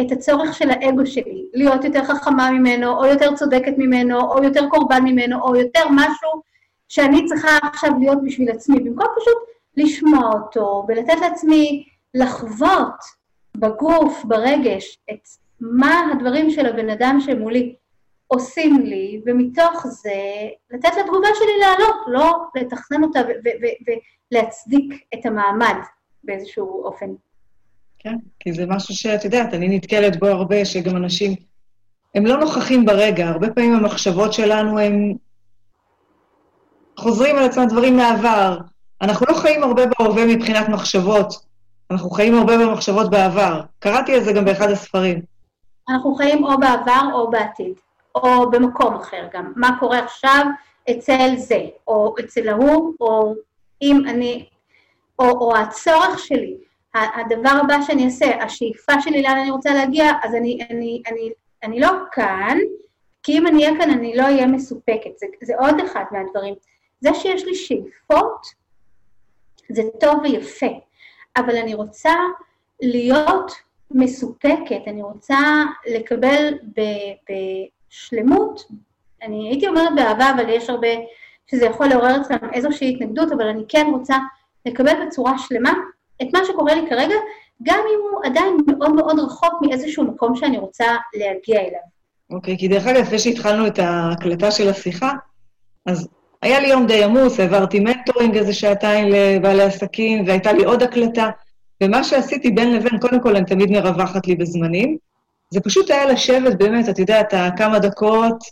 את 0.00 0.12
הצורך 0.12 0.54
של 0.54 0.70
האגו 0.70 1.06
שלי, 1.06 1.44
להיות 1.54 1.84
יותר 1.84 2.04
חכמה 2.04 2.50
ממנו, 2.50 2.98
או 2.98 3.06
יותר 3.06 3.34
צודקת 3.34 3.72
ממנו, 3.78 4.20
או 4.20 4.42
יותר 4.42 4.68
קורבן 4.68 5.02
ממנו, 5.04 5.40
או 5.40 5.56
יותר 5.56 5.84
משהו 5.90 6.42
שאני 6.88 7.26
צריכה 7.26 7.48
עכשיו 7.62 7.90
להיות 7.98 8.18
בשביל 8.24 8.50
עצמי, 8.50 8.80
במקום 8.80 9.06
פשוט 9.20 9.36
לשמוע 9.76 10.30
אותו 10.34 10.84
ולתת 10.88 11.20
לעצמי 11.20 11.84
לחוות 12.14 12.94
בגוף, 13.56 14.24
ברגש, 14.24 14.98
את 15.10 15.43
מה 15.60 16.10
הדברים 16.12 16.50
של 16.50 16.66
הבן 16.66 16.90
אדם 16.90 17.18
שמולי 17.20 17.74
עושים 18.26 18.80
לי, 18.80 19.20
ומתוך 19.26 19.86
זה 19.86 20.12
לתת 20.70 20.90
לתגובה 21.00 21.28
שלי 21.34 21.60
לעלות, 21.60 21.96
לא 22.06 22.44
לתכנן 22.54 23.04
אותה 23.04 23.20
ולהצדיק 24.32 25.04
את 25.14 25.26
המעמד 25.26 25.76
באיזשהו 26.24 26.84
אופן. 26.84 27.06
כן, 27.98 28.14
כי 28.40 28.52
זה 28.52 28.66
משהו 28.66 28.94
שאת 28.94 29.24
יודעת, 29.24 29.54
אני 29.54 29.76
נתקלת 29.76 30.18
בו 30.18 30.26
הרבה, 30.26 30.64
שגם 30.64 30.96
אנשים, 30.96 31.34
הם 32.14 32.26
לא 32.26 32.36
נוכחים 32.36 32.84
ברגע, 32.84 33.28
הרבה 33.28 33.50
פעמים 33.50 33.74
המחשבות 33.74 34.32
שלנו 34.32 34.78
הם 34.78 35.14
חוזרים 36.98 37.36
על 37.36 37.44
עצמם 37.44 37.66
דברים 37.68 37.96
מהעבר. 37.96 38.58
אנחנו 39.02 39.26
לא 39.28 39.34
חיים 39.34 39.62
הרבה 39.62 39.82
בהווה 39.86 40.26
מבחינת 40.26 40.68
מחשבות, 40.68 41.34
אנחנו 41.90 42.10
חיים 42.10 42.34
הרבה 42.34 42.58
במחשבות 42.58 43.10
בעבר. 43.10 43.60
קראתי 43.78 44.14
על 44.14 44.24
זה 44.24 44.32
גם 44.32 44.44
באחד 44.44 44.70
הספרים. 44.70 45.33
אנחנו 45.88 46.14
חיים 46.14 46.44
או 46.44 46.58
בעבר 46.58 47.02
או 47.12 47.30
בעתיד, 47.30 47.74
או 48.14 48.50
במקום 48.50 48.94
אחר 48.94 49.28
גם. 49.32 49.52
מה 49.56 49.76
קורה 49.80 49.98
עכשיו 49.98 50.44
אצל 50.90 51.36
זה, 51.36 51.60
או 51.86 52.14
אצל 52.20 52.48
ההוא, 52.48 52.94
או 53.00 53.34
אם 53.82 54.02
אני, 54.08 54.48
או, 55.18 55.24
או 55.24 55.56
הצורך 55.56 56.18
שלי. 56.18 56.56
הדבר 56.94 57.52
הבא 57.62 57.82
שאני 57.82 58.04
אעשה, 58.04 58.42
השאיפה 58.44 58.92
שלי 59.00 59.22
לאן 59.22 59.38
אני 59.38 59.50
רוצה 59.50 59.74
להגיע, 59.74 60.12
אז 60.22 60.34
אני, 60.34 60.58
אני, 60.70 61.02
אני 61.06 61.30
אני 61.64 61.80
לא 61.80 61.90
כאן, 62.12 62.58
כי 63.22 63.38
אם 63.38 63.46
אני 63.46 63.66
אהיה 63.66 63.78
כאן 63.78 63.90
אני 63.90 64.16
לא 64.16 64.22
אהיה 64.22 64.46
מסופקת. 64.46 65.18
זה, 65.18 65.26
זה 65.42 65.52
עוד 65.58 65.74
אחד 65.80 66.04
מהדברים. 66.10 66.54
זה 67.00 67.14
שיש 67.14 67.44
לי 67.44 67.54
שאיפות, 67.54 68.46
זה 69.72 69.82
טוב 70.00 70.20
ויפה, 70.22 70.66
אבל 71.36 71.56
אני 71.56 71.74
רוצה 71.74 72.14
להיות 72.82 73.52
מסופקת, 73.90 74.80
אני 74.86 75.02
רוצה 75.02 75.38
לקבל 75.94 76.54
בשלמות, 77.90 78.60
אני 79.22 79.48
הייתי 79.48 79.68
אומרת 79.68 79.94
באהבה, 79.96 80.30
אבל 80.30 80.48
יש 80.48 80.70
הרבה 80.70 80.88
שזה 81.46 81.64
יכול 81.64 81.86
לעורר 81.86 82.20
אצלם 82.20 82.38
איזושהי 82.52 82.94
התנגדות, 82.94 83.32
אבל 83.32 83.48
אני 83.48 83.62
כן 83.68 83.86
רוצה 83.92 84.16
לקבל 84.66 85.06
בצורה 85.06 85.38
שלמה 85.38 85.72
את 86.22 86.26
מה 86.32 86.44
שקורה 86.44 86.74
לי 86.74 86.90
כרגע, 86.90 87.14
גם 87.62 87.78
אם 87.78 88.00
הוא 88.10 88.20
עדיין 88.24 88.56
מאוד 88.66 88.94
מאוד 88.94 89.18
רחוק 89.18 89.54
מאיזשהו 89.62 90.04
מקום 90.04 90.36
שאני 90.36 90.58
רוצה 90.58 90.86
להגיע 91.14 91.60
אליו. 91.60 91.80
אוקיי, 92.30 92.54
okay, 92.54 92.58
כי 92.58 92.68
דרך 92.68 92.86
אגב, 92.86 93.00
לפני 93.00 93.18
שהתחלנו 93.18 93.66
את 93.66 93.78
ההקלטה 93.78 94.50
של 94.50 94.68
השיחה, 94.68 95.12
אז 95.86 96.08
היה 96.42 96.60
לי 96.60 96.68
יום 96.68 96.86
די 96.86 97.04
עמוס, 97.04 97.40
העברתי 97.40 97.80
מנטורינג 97.80 98.36
איזה 98.36 98.54
שעתיים 98.54 99.08
לבעלי 99.08 99.62
עסקים, 99.62 100.24
והייתה 100.26 100.52
לי 100.52 100.64
עוד 100.64 100.82
הקלטה, 100.82 101.30
ומה 101.82 102.04
שעשיתי 102.04 102.50
בין 102.50 102.72
לבין, 102.72 102.98
קודם 102.98 103.20
כל, 103.20 103.36
אני 103.36 103.46
תמיד 103.46 103.70
מרווחת 103.70 104.26
לי 104.26 104.34
בזמנים, 104.34 104.96
זה 105.50 105.60
פשוט 105.60 105.90
היה 105.90 106.06
לשבת 106.06 106.58
באמת, 106.58 106.88
את 106.88 106.98
יודעת, 106.98 107.34
כמה 107.56 107.78
דקות 107.78 108.44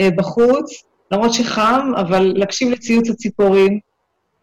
אה, 0.00 0.08
בחוץ, 0.16 0.84
למרות 1.10 1.32
שחם, 1.32 1.92
אבל 1.96 2.32
להקשיב 2.36 2.70
לציוץ 2.70 3.10
הציפורים, 3.10 3.78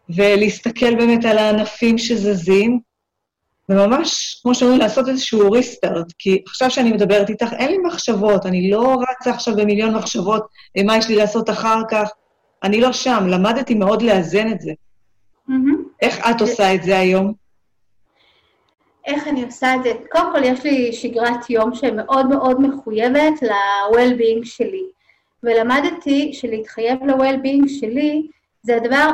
ולהסתכל 0.08 0.94
באמת 0.94 1.24
על 1.24 1.38
הענפים 1.38 1.98
שזזים, 1.98 2.80
וממש, 3.68 4.40
כמו 4.42 4.54
שאומרים, 4.54 4.80
לעשות 4.80 5.08
איזשהו 5.08 5.50
ריסטארט, 5.50 6.12
כי 6.18 6.42
עכשיו 6.46 6.70
שאני 6.70 6.92
מדברת 6.92 7.30
איתך, 7.30 7.52
אין 7.52 7.70
לי 7.70 7.78
מחשבות, 7.78 8.46
אני 8.46 8.70
לא 8.70 8.96
רצה 9.10 9.30
עכשיו 9.30 9.56
במיליון 9.56 9.94
מחשבות, 9.94 10.46
מה 10.86 10.96
יש 10.96 11.08
לי 11.08 11.16
לעשות 11.16 11.50
אחר 11.50 11.80
כך, 11.90 12.10
אני 12.62 12.80
לא 12.80 12.92
שם, 12.92 13.26
למדתי 13.26 13.74
מאוד 13.74 14.02
לאזן 14.02 14.52
את 14.52 14.60
זה. 14.60 14.72
Mm-hmm. 15.50 15.52
איך 16.02 16.18
את 16.30 16.40
עושה 16.40 16.74
את 16.74 16.82
זה 16.82 16.98
היום? 16.98 17.32
איך 19.08 19.28
אני 19.28 19.44
עושה 19.44 19.74
את 19.74 19.82
זה? 19.82 19.92
קודם 20.10 20.32
כל, 20.32 20.44
יש 20.44 20.64
לי 20.64 20.92
שגרת 20.92 21.50
יום 21.50 21.74
שמאוד 21.74 22.26
מאוד 22.26 22.60
מחויבת 22.60 23.42
ל-well-being 23.42 24.44
שלי. 24.44 24.84
ולמדתי 25.42 26.32
שלהתחייב 26.32 27.04
ל-well-being 27.04 27.68
שלי 27.68 28.26
זה 28.62 28.76
הדבר 28.76 29.10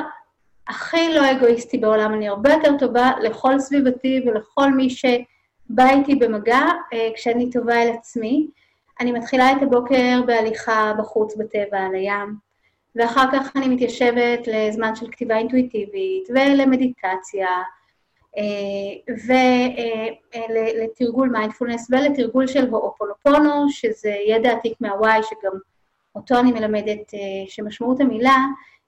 הכי 0.68 1.14
לא 1.14 1.30
אגואיסטי 1.30 1.78
בעולם. 1.78 2.14
אני 2.14 2.28
הרבה 2.28 2.52
יותר 2.52 2.76
טובה 2.78 3.10
לכל 3.22 3.58
סביבתי 3.58 4.20
ולכל 4.26 4.70
מי 4.70 4.90
שבא 4.90 5.90
איתי 5.90 6.14
במגע 6.14 6.62
אה, 6.92 7.08
כשאני 7.14 7.50
טובה 7.50 7.82
אל 7.82 7.88
עצמי. 7.88 8.46
אני 9.00 9.12
מתחילה 9.12 9.52
את 9.52 9.62
הבוקר 9.62 10.22
בהליכה 10.26 10.92
בחוץ 10.98 11.36
בטבע 11.36 11.78
על 11.78 11.94
הים, 11.94 12.34
ואחר 12.96 13.24
כך 13.32 13.56
אני 13.56 13.68
מתיישבת 13.68 14.46
לזמן 14.46 14.94
של 14.94 15.06
כתיבה 15.10 15.36
אינטואיטיבית 15.36 16.28
ולמדיטציה, 16.28 17.48
ולתרגול 20.48 21.28
מיינדפולנס 21.28 21.88
ולתרגול 21.90 22.46
של 22.46 22.68
הואופונופונו, 22.68 23.66
שזה 23.68 24.14
ידע 24.26 24.52
עתיק 24.52 24.80
מהוואי, 24.80 25.22
שגם 25.22 25.58
אותו 26.14 26.38
אני 26.40 26.52
מלמדת, 26.52 27.14
אה, 27.14 27.18
שמשמעות 27.48 28.00
המילה 28.00 28.36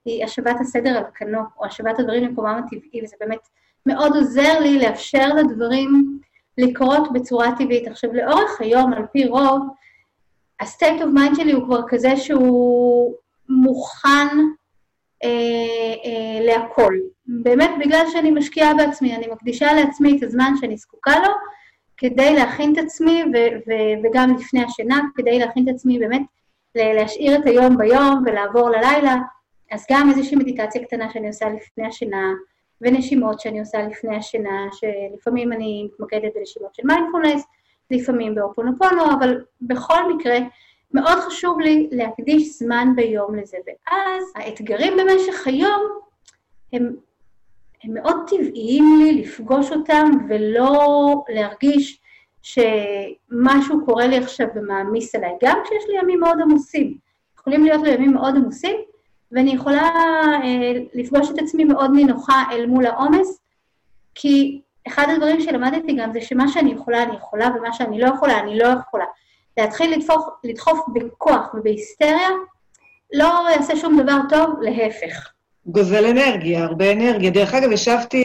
היא 0.05 0.25
השבת 0.25 0.57
הסדר 0.61 0.97
על 0.99 1.05
כנו, 1.15 1.41
או 1.59 1.65
השבת 1.65 1.99
הדברים 1.99 2.25
למקומם 2.25 2.63
הטבעי, 2.65 3.05
וזה 3.05 3.17
באמת 3.21 3.49
מאוד 3.87 4.17
עוזר 4.17 4.61
לי 4.61 4.79
לאפשר 4.79 5.29
לדברים 5.29 6.21
לקרות 6.59 7.13
בצורה 7.13 7.57
טבעית. 7.59 7.89
עכשיו, 7.89 8.13
לאורך 8.13 8.61
היום, 8.61 8.93
על 8.93 9.07
פי 9.13 9.27
רוב, 9.27 9.63
ה-state 10.61 11.01
of 11.01 11.17
mind 11.17 11.37
שלי 11.37 11.53
הוא 11.53 11.65
כבר 11.65 11.81
כזה 11.89 12.17
שהוא 12.17 13.15
מוכן 13.49 14.37
אה, 15.25 15.29
אה, 16.05 16.47
להכל. 16.47 16.95
באמת, 17.29 17.71
בגלל 17.81 18.05
שאני 18.13 18.31
משקיעה 18.31 18.75
בעצמי, 18.75 19.17
אני 19.17 19.27
מקדישה 19.27 19.73
לעצמי 19.73 20.19
את 20.19 20.23
הזמן 20.23 20.53
שאני 20.61 20.77
זקוקה 20.77 21.19
לו, 21.19 21.33
כדי 21.97 22.35
להכין 22.35 22.73
את 22.73 22.79
עצמי, 22.79 23.23
ו- 23.23 23.57
ו- 23.69 24.05
וגם 24.05 24.35
לפני 24.39 24.65
השינה, 24.65 25.01
כדי 25.15 25.39
להכין 25.39 25.69
את 25.69 25.75
עצמי 25.75 25.99
באמת 25.99 26.23
להשאיר 26.75 27.37
את 27.37 27.47
היום 27.47 27.77
ביום 27.77 28.23
ולעבור 28.27 28.71
ללילה, 28.71 29.17
אז 29.73 29.87
גם 29.91 30.11
איזושהי 30.11 30.37
מדיטציה 30.37 30.85
קטנה 30.85 31.11
שאני 31.13 31.29
עושה 31.29 31.49
לפני 31.49 31.87
השינה, 31.87 32.33
ונשימות 32.81 33.41
שאני 33.41 33.61
עושה 33.61 33.83
לפני 33.83 34.17
השינה, 34.17 34.67
שלפעמים 34.73 35.53
אני 35.53 35.89
מתמקדת 35.93 36.33
בנשימות 36.35 36.75
של 36.75 36.83
מיינדפולנס, 36.85 37.45
לפעמים 37.91 38.35
באופונופונו, 38.35 39.05
אבל 39.19 39.45
בכל 39.61 40.15
מקרה, 40.15 40.39
מאוד 40.93 41.19
חשוב 41.19 41.61
לי 41.61 41.89
להקדיש 41.93 42.59
זמן 42.59 42.89
ביום 42.97 43.35
לזה. 43.35 43.57
ואז 43.67 44.33
האתגרים 44.37 44.93
במשך 44.97 45.47
היום 45.47 45.83
הם, 46.73 46.97
הם 47.87 47.95
מאוד 47.95 48.17
טבעיים 48.27 48.99
לי 48.99 49.23
לפגוש 49.23 49.73
אותם 49.73 50.11
ולא 50.29 51.15
להרגיש 51.29 52.01
שמשהו 52.43 53.85
קורה 53.85 54.07
לי 54.07 54.17
עכשיו 54.17 54.47
ומעמיס 54.55 55.15
עליי, 55.15 55.33
גם 55.43 55.59
כשיש 55.65 55.85
לי 55.89 55.99
ימים 55.99 56.21
מאוד 56.21 56.39
עמוסים. 56.41 56.97
יכולים 57.39 57.65
להיות 57.65 57.83
לי 57.83 57.91
ימים 57.91 58.13
מאוד 58.13 58.37
עמוסים, 58.37 58.77
ואני 59.33 59.51
יכולה 59.51 59.91
אה, 60.43 60.73
לפגוש 60.95 61.31
את 61.31 61.39
עצמי 61.39 61.65
מאוד 61.65 61.91
נינוחה 61.95 62.45
אל 62.53 62.67
מול 62.67 62.87
העומס, 62.87 63.41
כי 64.15 64.61
אחד 64.89 65.07
הדברים 65.09 65.41
שלמדתי 65.41 65.97
גם 65.97 66.13
זה 66.13 66.21
שמה 66.21 66.49
שאני 66.49 66.73
יכולה, 66.73 67.03
אני 67.03 67.17
יכולה, 67.17 67.49
ומה 67.57 67.73
שאני 67.73 68.01
לא 68.01 68.07
יכולה, 68.07 68.39
אני 68.39 68.59
לא 68.59 68.67
יכולה. 68.67 69.05
להתחיל 69.57 69.95
לדחוף, 69.95 70.25
לדחוף 70.45 70.79
בכוח 70.95 71.55
ובהיסטריה, 71.55 72.29
לא 73.15 73.47
יעשה 73.51 73.77
שום 73.77 74.03
דבר 74.03 74.19
טוב, 74.29 74.61
להפך. 74.61 75.36
גוזל 75.67 76.07
אנרגיה, 76.07 76.65
הרבה 76.65 76.93
אנרגיה. 76.93 77.31
דרך 77.31 77.55
אגב, 77.55 77.73
ישבתי 77.73 78.23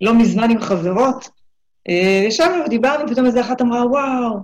לא 0.00 0.14
מזמן 0.14 0.50
עם 0.50 0.60
חברות, 0.60 1.28
אה, 1.88 2.24
ישבנו 2.26 2.64
ודיברנו, 2.66 3.08
פתאום 3.08 3.26
איזה 3.26 3.40
אחת 3.40 3.60
אמרה, 3.60 3.86
וואו, 3.86 4.38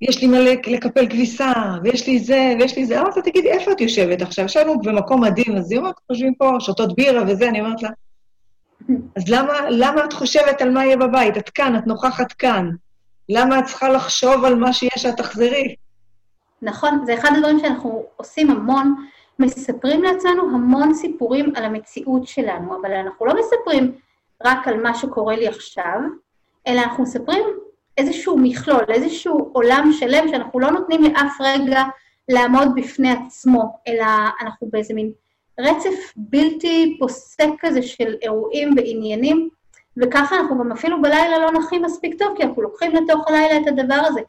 יש 0.00 0.22
לי 0.22 0.26
מלא 0.26 0.52
לקפל 0.66 1.06
כביסה, 1.08 1.52
ויש 1.84 2.06
לי 2.06 2.18
זה, 2.18 2.54
ויש 2.60 2.76
לי 2.76 2.86
זה. 2.86 3.00
אמרתי 3.00 3.20
לה, 3.20 3.24
תגידי, 3.24 3.50
איפה 3.50 3.72
את 3.72 3.80
יושבת 3.80 4.22
עכשיו? 4.22 4.44
ישבנו 4.44 4.80
במקום 4.80 5.24
מדהים, 5.24 5.56
אז 5.56 5.72
היא 5.72 5.78
אומרת, 5.78 5.94
חושבים 6.06 6.34
פה, 6.34 6.56
שותות 6.60 6.96
בירה 6.96 7.22
וזה, 7.28 7.48
אני 7.48 7.60
אומרת 7.60 7.82
לה, 7.82 7.90
אז 9.16 9.28
למה, 9.28 9.52
למה 9.70 10.04
את 10.04 10.12
חושבת 10.12 10.62
על 10.62 10.70
מה 10.70 10.84
יהיה 10.84 10.96
בבית? 10.96 11.36
את 11.36 11.50
כאן, 11.50 11.76
את 11.76 11.86
נוכחת 11.86 12.32
כאן. 12.32 12.70
למה 13.28 13.58
את 13.58 13.64
צריכה 13.64 13.88
לחשוב 13.88 14.44
על 14.44 14.54
מה 14.54 14.72
שיש 14.72 14.92
שאת 14.96 15.16
תחזרי? 15.16 15.74
נכון, 16.62 17.02
זה 17.06 17.14
אחד 17.14 17.30
הדברים 17.36 17.58
שאנחנו 17.58 18.04
עושים 18.16 18.50
המון, 18.50 18.94
מספרים 19.38 20.02
לעצמנו 20.02 20.42
המון 20.42 20.94
סיפורים 20.94 21.52
על 21.56 21.64
המציאות 21.64 22.26
שלנו, 22.26 22.80
אבל 22.80 22.92
אנחנו 22.92 23.26
לא 23.26 23.34
מספרים 23.34 23.92
רק 24.44 24.68
על 24.68 24.82
מה 24.82 24.94
שקורה 24.94 25.36
לי 25.36 25.48
עכשיו, 25.48 26.00
אלא 26.66 26.80
אנחנו 26.80 27.02
מספרים 27.02 27.44
איזשהו 27.98 28.38
מכלול, 28.38 28.84
איזשהו 28.88 29.50
עולם 29.52 29.90
שלם 29.92 30.28
שאנחנו 30.28 30.60
לא 30.60 30.70
נותנים 30.70 31.02
לאף 31.02 31.36
רגע 31.40 31.82
לעמוד 32.28 32.68
בפני 32.74 33.10
עצמו, 33.10 33.78
אלא 33.88 34.06
אנחנו 34.40 34.68
באיזה 34.70 34.94
מין 34.94 35.12
רצף 35.60 36.12
בלתי 36.16 36.96
פוסק 37.00 37.48
כזה 37.60 37.82
של 37.82 38.16
אירועים 38.22 38.70
ועניינים, 38.76 39.48
וככה 39.96 40.36
אנחנו 40.36 40.58
גם 40.58 40.72
אפילו 40.72 41.02
בלילה 41.02 41.38
לא 41.38 41.50
נחים 41.50 41.82
מספיק 41.82 42.18
טוב, 42.18 42.36
כי 42.36 42.42
אנחנו 42.42 42.62
לוקחים 42.62 42.92
לתוך 42.92 43.28
הלילה 43.28 43.56
את 43.56 43.66
הדבר 43.66 44.00
הזה. 44.06 44.20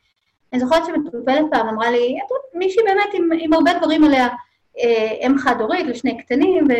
אני 0.54 0.60
זוכרת 0.60 0.86
שמטופלת 0.86 1.46
פעם 1.52 1.68
אמרה 1.68 1.92
לי, 1.92 2.18
מישהי 2.54 2.84
באמת 2.84 3.14
עם, 3.14 3.30
עם 3.40 3.54
הרבה 3.54 3.74
דברים 3.74 4.04
עליה, 4.04 4.28
אם 5.28 5.38
חד-הורית 5.38 5.88
לשני 5.88 6.18
קטנים, 6.18 6.68
ו... 6.70 6.74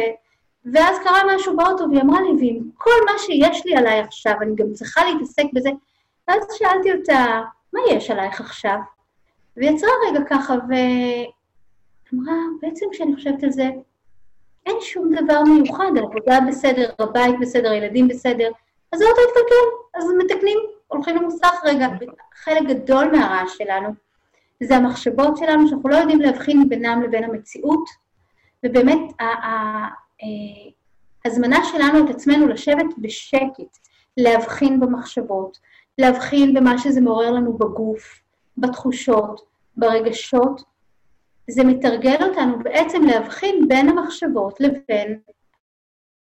ואז 0.74 0.98
קרה 1.04 1.36
משהו 1.36 1.58
באוטו, 1.58 1.86
והיא 1.90 2.02
אמרה 2.02 2.22
לי, 2.22 2.30
ועם 2.40 2.64
כל 2.78 2.92
מה 3.06 3.20
שיש 3.20 3.66
לי 3.66 3.76
עליי 3.76 4.00
עכשיו, 4.00 4.34
אני 4.42 4.56
גם 4.56 4.74
צריכה 4.74 5.02
להתעסק 5.06 5.44
בזה. 5.54 5.70
ואז 6.28 6.44
שאלתי 6.58 6.94
אותה, 6.94 7.42
מה 7.74 7.80
יש 7.92 8.12
עלייך 8.12 8.42
עכשיו? 8.42 8.78
והיא 9.58 9.70
יצרה 9.70 9.90
רגע 10.10 10.20
ככה, 10.30 10.54
ואמרה, 10.54 12.36
בעצם 12.62 12.86
כשאני 12.92 13.16
חושבת 13.16 13.44
על 13.44 13.52
זה, 13.52 13.70
אין 14.66 14.76
שום 14.82 15.10
דבר 15.16 15.42
מיוחד, 15.42 15.92
העבודה 15.98 16.40
בסדר, 16.48 16.92
הבית 17.00 17.36
בסדר, 17.42 17.72
הילדים 17.72 18.08
בסדר, 18.08 18.52
אז 18.92 19.02
האוטו 19.02 19.22
התקלקל, 19.22 19.96
אז 19.96 20.06
מתקנים, 20.18 20.60
הולכים 20.88 21.16
למוסך 21.16 21.62
רגע. 21.64 21.88
חלק 22.44 22.68
גדול 22.68 23.12
מהרעש 23.12 23.58
שלנו 23.58 23.90
זה 24.64 24.76
המחשבות 24.76 25.38
שלנו, 25.38 25.68
שאנחנו 25.68 25.90
לא 25.90 25.96
יודעים 25.96 26.22
להבחין 26.22 26.70
בינם 26.70 27.02
לבין 27.02 27.24
המציאות, 27.24 27.90
ובאמת, 28.66 29.00
אה, 29.22 29.88
הזמנה 31.26 31.60
שלנו 31.72 32.06
את 32.06 32.10
עצמנו 32.10 32.48
לשבת 32.48 32.98
בשקט, 32.98 33.78
להבחין 34.18 34.80
במחשבות, 34.80 35.58
להבחין 35.98 36.54
במה 36.54 36.78
שזה 36.78 37.02
מעורר 37.02 37.32
לנו 37.32 37.54
בגוף, 37.58 38.22
בתחושות, 38.58 39.42
ברגשות, 39.78 40.64
זה 41.50 41.64
מתרגל 41.64 42.18
אותנו 42.22 42.60
בעצם 42.64 43.04
להבחין 43.04 43.68
בין 43.68 43.90
המחשבות 43.90 44.60
לבין 44.60 45.20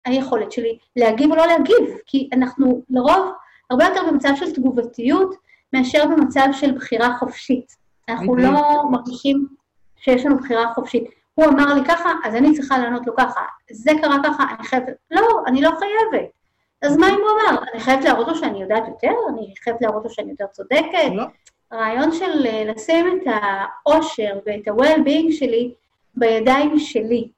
היכולת 0.05 0.53
שלי 0.53 0.79
להגיב 0.97 1.31
או 1.31 1.37
לא 1.37 1.47
להגיב, 1.47 1.99
כי 2.07 2.29
אנחנו 2.33 2.83
לרוב 2.91 3.33
הרבה 3.71 3.85
יותר 3.85 4.01
במצב 4.11 4.33
של 4.37 4.53
תגובתיות 4.55 5.35
מאשר 5.73 6.07
במצב 6.07 6.49
של 6.53 6.73
בחירה 6.73 7.19
חופשית. 7.19 7.84
אנחנו 8.09 8.37
לא 8.37 8.83
מרגישים 8.91 9.47
שיש 9.97 10.27
לנו 10.27 10.37
בחירה 10.37 10.75
חופשית. 10.75 11.05
הוא 11.35 11.45
אמר 11.45 11.75
לי 11.75 11.81
ככה, 11.89 12.11
אז 12.25 12.35
אני 12.35 12.55
צריכה 12.55 12.79
לענות 12.79 13.07
לו 13.07 13.17
ככה. 13.17 13.41
זה 13.71 13.93
קרה 14.03 14.17
ככה, 14.25 14.45
אני 14.59 14.65
חייבת... 14.67 14.89
לא, 15.11 15.27
אני 15.47 15.63
לא 15.63 15.71
חייבת. 15.71 16.29
אז 16.83 16.97
מה 16.97 17.09
אם 17.09 17.15
הוא 17.15 17.31
אמר? 17.31 17.63
אני 17.73 17.81
חייבת 17.81 18.05
להראות 18.05 18.29
לו 18.29 18.35
שאני 18.35 18.63
יודעת 18.63 18.89
יותר? 18.89 19.13
אני 19.29 19.55
חייבת 19.65 19.83
להראות 19.83 20.05
לו 20.05 20.11
שאני 20.11 20.31
יותר 20.31 20.47
צודקת? 20.47 21.13
לא. 21.15 21.25
הרעיון 21.71 22.13
של 22.13 22.47
אה, 22.47 22.65
לשים 22.65 23.07
את 23.07 23.27
האושר 23.27 24.39
ואת 24.47 24.69
ה-well-being 24.69 25.33
שלי 25.33 25.75
בידיים 26.15 26.79
שלי 26.79 27.29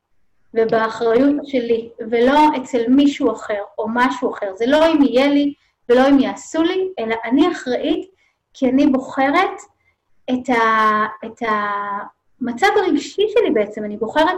ובאחריות 0.55 1.47
שלי, 1.47 1.91
ולא 2.11 2.41
אצל 2.57 2.89
מישהו 2.89 3.33
אחר 3.33 3.63
או 3.79 3.87
משהו 3.89 4.31
אחר. 4.31 4.47
זה 4.57 4.67
לא 4.67 4.93
אם 4.93 5.03
יהיה 5.03 5.27
לי 5.27 5.55
ולא 5.89 6.09
אם 6.09 6.19
יעשו 6.19 6.63
לי, 6.63 6.89
אלא 6.99 7.17
אני 7.25 7.53
אחראית 7.53 8.11
כי 8.55 8.69
אני 8.69 8.87
בוחרת 8.87 9.61
את, 10.31 10.49
ה, 10.49 11.07
את 11.25 11.43
המצב 12.41 12.67
הרגשי 12.77 13.27
שלי 13.29 13.51
בעצם, 13.55 13.85
אני 13.85 13.97
בוחרת, 13.97 14.37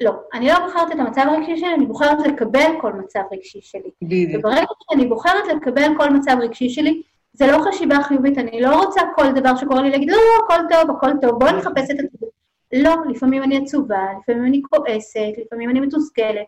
לא, 0.00 0.12
אני 0.34 0.48
לא 0.48 0.66
בוחרת 0.66 0.92
את 0.92 0.98
המצב 0.98 1.22
הרגשי 1.28 1.56
שלי, 1.56 1.74
אני 1.74 1.86
בוחרת 1.86 2.26
לקבל 2.26 2.70
כל 2.80 2.92
מצב 2.92 3.20
רגשי 3.32 3.60
שלי. 3.62 3.90
בדיוק. 4.02 4.44
וברגע 4.44 4.66
שאני 4.90 5.06
בוחרת 5.06 5.44
לקבל 5.56 5.88
כל 5.96 6.10
מצב 6.10 6.36
רגשי 6.40 6.68
שלי, 6.68 7.02
זה 7.32 7.46
לא 7.46 7.58
חשיבה 7.68 8.02
חיובית, 8.02 8.38
אני 8.38 8.60
לא 8.60 8.84
רוצה 8.84 9.00
כל 9.16 9.32
דבר 9.32 9.56
שקורה 9.56 9.82
לי 9.82 9.90
להגיד, 9.90 10.10
לא, 10.10 10.16
לא, 10.16 10.44
הכל 10.44 10.64
טוב, 10.70 10.96
הכל 10.96 11.10
טוב, 11.20 11.38
בואי 11.38 11.52
נחפש 11.52 11.90
את 11.90 11.96
הטוב. 11.98 12.28
לא, 12.72 12.94
לפעמים 13.10 13.42
אני 13.42 13.58
עצובה, 13.58 14.06
לפעמים 14.22 14.44
אני 14.44 14.62
כועסת, 14.70 15.32
לפעמים 15.46 15.70
אני 15.70 15.80
מתוסכלת. 15.80 16.46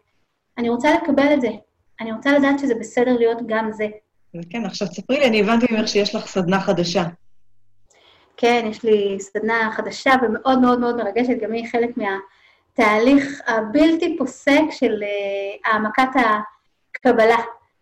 אני 0.58 0.68
רוצה 0.68 0.94
לקבל 0.94 1.34
את 1.34 1.40
זה. 1.40 1.48
אני 2.00 2.12
רוצה 2.12 2.38
לדעת 2.38 2.58
שזה 2.58 2.74
בסדר 2.74 3.16
להיות 3.16 3.38
גם 3.46 3.72
זה. 3.72 3.86
כן, 4.50 4.64
עכשיו 4.64 4.88
תספרי 4.88 5.18
לי, 5.18 5.26
אני 5.26 5.40
הבנתי 5.40 5.66
ממך 5.70 5.88
שיש 5.88 6.14
לך 6.14 6.26
סדנה 6.26 6.60
חדשה. 6.60 7.04
כן, 8.36 8.66
יש 8.70 8.84
לי 8.84 9.16
סדנה 9.20 9.70
חדשה 9.72 10.12
ומאוד 10.22 10.58
מאוד 10.60 10.80
מאוד 10.80 10.96
מרגשת, 10.96 11.42
גם 11.42 11.52
היא 11.52 11.66
חלק 11.72 11.90
מהתהליך 11.96 13.40
הבלתי 13.46 14.16
פוסק 14.18 14.62
של 14.70 15.02
uh, 15.02 15.70
העמקת 15.70 16.08
הקבלה 16.94 17.38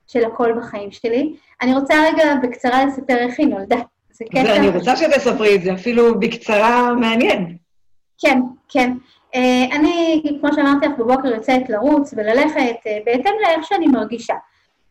של 0.06 0.24
הכל 0.24 0.52
בחיים 0.58 0.90
שלי. 0.92 1.36
אני 1.62 1.74
רוצה 1.74 1.94
רגע 2.12 2.34
בקצרה 2.42 2.84
לספר 2.84 3.16
איך 3.16 3.34
היא 3.38 3.46
נולדה. 3.46 3.78
זה 4.12 4.24
קטע... 4.30 4.52
ואני 4.52 4.68
רוצה 4.68 4.96
שתספרי 4.96 5.54
את 5.56 5.62
זה, 5.62 5.74
אפילו 5.74 6.20
בקצרה 6.20 6.94
מעניין. 6.94 7.56
כן, 8.18 8.40
כן. 8.68 8.92
Uh, 9.32 9.38
אני, 9.72 10.22
כמו 10.40 10.52
שאמרתי 10.54 10.86
לך, 10.86 10.92
בבוקר 10.98 11.28
יוצאת 11.28 11.68
לרוץ 11.68 12.14
וללכת 12.16 12.76
uh, 12.80 12.88
בהתאם 13.06 13.32
לאיך 13.42 13.64
שאני 13.64 13.86
מרגישה. 13.86 14.34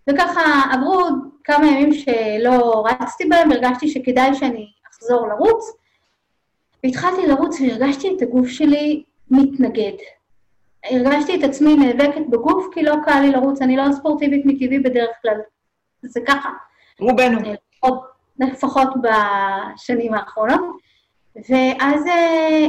וככה 0.10 0.41
עברו 0.72 1.00
כמה 1.43 1.67
ימים 1.67 1.93
שלא 1.93 2.86
רצתי 2.88 3.25
בהם, 3.25 3.51
הרגשתי 3.51 3.88
שכדאי 3.88 4.34
שאני 4.34 4.67
אחזור 5.03 5.27
לרוץ, 5.27 5.77
והתחלתי 6.83 7.27
לרוץ 7.27 7.62
והרגשתי 7.62 8.15
את 8.17 8.22
הגוף 8.22 8.48
שלי 8.48 9.03
מתנגד. 9.31 9.98
הרגשתי 10.83 11.36
את 11.36 11.43
עצמי 11.43 11.75
נאבקת 11.75 12.22
בגוף, 12.29 12.65
כי 12.74 12.83
לא 12.83 12.95
קל 13.05 13.19
לי 13.19 13.31
לרוץ, 13.31 13.62
אני 13.62 13.77
לא 13.77 13.83
ספורטיבית 13.91 14.45
מטבעי 14.45 14.79
בדרך 14.79 15.10
כלל. 15.22 15.38
זה 16.01 16.19
ככה. 16.27 16.50
רובנו. 17.00 17.39
לפחות, 17.39 18.03
לפחות 18.39 18.88
בשנים 19.03 20.13
האחרונות. 20.13 20.77
ואז 21.36 22.07
אה, 22.07 22.67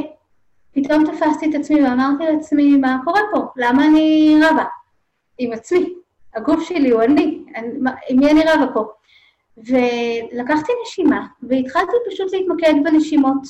פתאום 0.71 1.03
תפסתי 1.05 1.49
את 1.49 1.55
עצמי 1.55 1.83
ואמרתי 1.83 2.23
לעצמי, 2.23 2.77
מה 2.77 2.97
קורה 3.05 3.21
פה? 3.33 3.39
למה 3.55 3.85
אני 3.85 4.37
רבה? 4.43 4.65
עם 5.37 5.53
עצמי. 5.53 5.93
הגוף 6.35 6.63
שלי 6.63 6.89
הוא 6.89 7.01
אני, 7.01 7.43
אני 7.55 7.67
עם 8.09 8.19
מי 8.19 8.31
אני 8.31 8.41
רבה 8.43 8.73
פה? 8.73 8.91
ולקחתי 9.57 10.71
נשימה, 10.83 11.27
והתחלתי 11.43 11.95
פשוט 12.11 12.33
להתמקד 12.33 12.73
בנשימות, 12.83 13.41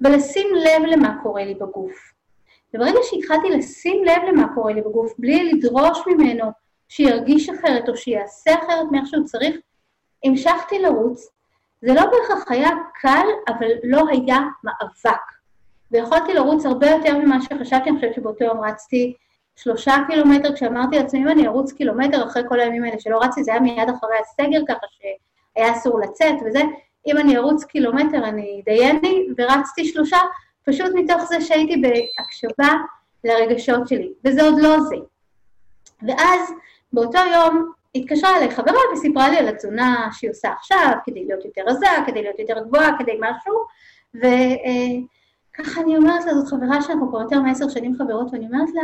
ולשים 0.00 0.48
לב 0.54 0.82
למה 0.86 1.22
קורה 1.22 1.44
לי 1.44 1.54
בגוף. 1.54 2.12
וברגע 2.74 2.98
שהתחלתי 3.02 3.50
לשים 3.50 4.04
לב 4.04 4.22
למה 4.28 4.54
קורה 4.54 4.72
לי 4.72 4.80
בגוף, 4.80 5.12
בלי 5.18 5.52
לדרוש 5.52 5.98
ממנו 6.06 6.44
שירגיש 6.88 7.48
אחרת 7.48 7.88
או 7.88 7.96
שיעשה 7.96 8.54
אחרת 8.54 8.86
מאיך 8.90 9.06
שהוא 9.06 9.24
צריך, 9.24 9.56
המשכתי 10.24 10.78
לרוץ. 10.78 11.28
זה 11.82 11.94
לא 11.94 12.02
בהכרח 12.02 12.50
היה 12.50 12.68
קל, 12.94 13.26
אבל 13.48 13.68
לא 13.84 14.04
היה 14.08 14.38
מאבק. 14.64 15.20
ויכולתי 15.90 16.34
לרוץ 16.34 16.66
הרבה 16.66 16.90
יותר 16.90 17.18
ממה 17.18 17.42
שחשבתי, 17.42 17.90
אני 17.90 17.96
חושבת 17.96 18.14
שבאותו 18.14 18.44
יום 18.44 18.60
רצתי 18.60 19.14
שלושה 19.56 19.96
קילומטר, 20.06 20.54
כשאמרתי 20.54 20.98
לעצמי, 20.98 21.20
אם 21.20 21.28
אני 21.28 21.46
ארוץ 21.46 21.72
קילומטר 21.72 22.24
אחרי 22.26 22.42
כל 22.48 22.60
הימים 22.60 22.84
האלה 22.84 23.00
שלא 23.00 23.18
רצתי, 23.22 23.44
זה 23.44 23.50
היה 23.50 23.60
מיד 23.60 23.88
אחרי 23.88 24.16
הסגר 24.20 24.60
ככה 24.68 24.86
שהיה 25.54 25.72
אסור 25.72 26.00
לצאת 26.00 26.34
וזה, 26.46 26.60
אם 27.06 27.16
אני 27.16 27.36
ארוץ 27.36 27.64
קילומטר 27.64 28.28
אני 28.28 28.62
דייני, 28.64 29.26
ורצתי 29.38 29.84
שלושה, 29.84 30.18
פשוט 30.66 30.90
מתוך 30.94 31.22
זה 31.22 31.40
שהייתי 31.40 31.82
בהקשבה 31.82 32.74
לרגשות 33.24 33.88
שלי, 33.88 34.12
וזה 34.24 34.42
עוד 34.42 34.54
לא 34.60 34.80
זה. 34.80 34.96
ואז, 36.08 36.52
באותו 36.92 37.18
יום, 37.32 37.72
התקשרה 37.94 38.36
אליי 38.36 38.50
חברה 38.50 38.80
וסיפרה 38.92 39.28
לי 39.28 39.36
על 39.36 39.48
התזונה 39.48 40.08
שהיא 40.12 40.30
עושה 40.30 40.52
עכשיו, 40.52 40.92
כדי 41.04 41.24
להיות 41.24 41.44
יותר 41.44 41.62
רזה, 41.66 41.86
כדי 42.06 42.22
להיות 42.22 42.38
יותר 42.38 42.64
גבוהה, 42.64 42.98
כדי 42.98 43.18
משהו, 43.20 43.54
וככה 44.14 45.80
אני 45.80 45.96
אומרת 45.96 46.24
לה, 46.24 46.34
זאת 46.34 46.48
חברה 46.48 46.82
שאנחנו 46.82 47.08
כבר 47.08 47.20
יותר 47.20 47.40
מעשר 47.40 47.68
שנים 47.68 47.94
חברות, 47.98 48.26
ואני 48.32 48.46
אומרת 48.46 48.74
לה, 48.74 48.82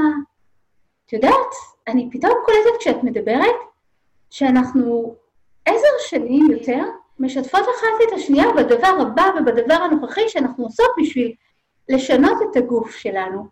את 1.06 1.12
יודעת, 1.12 1.52
אני 1.88 2.08
פתאום 2.12 2.32
קולטת 2.44 2.80
כשאת 2.80 3.02
מדברת, 3.02 3.54
שאנחנו 4.30 5.14
עשר 5.66 5.88
שנים 6.08 6.50
יותר 6.50 6.84
משתפות 7.20 7.60
אחת 7.60 8.08
את 8.08 8.12
השנייה 8.12 8.46
בדבר 8.56 8.94
הבא 9.00 9.30
ובדבר 9.40 9.74
הנוכחי 9.74 10.28
שאנחנו 10.28 10.64
עושות 10.64 10.90
בשביל 11.00 11.32
לשנות 11.88 12.38
את 12.42 12.56
הגוף 12.56 12.96
שלנו. 12.96 13.46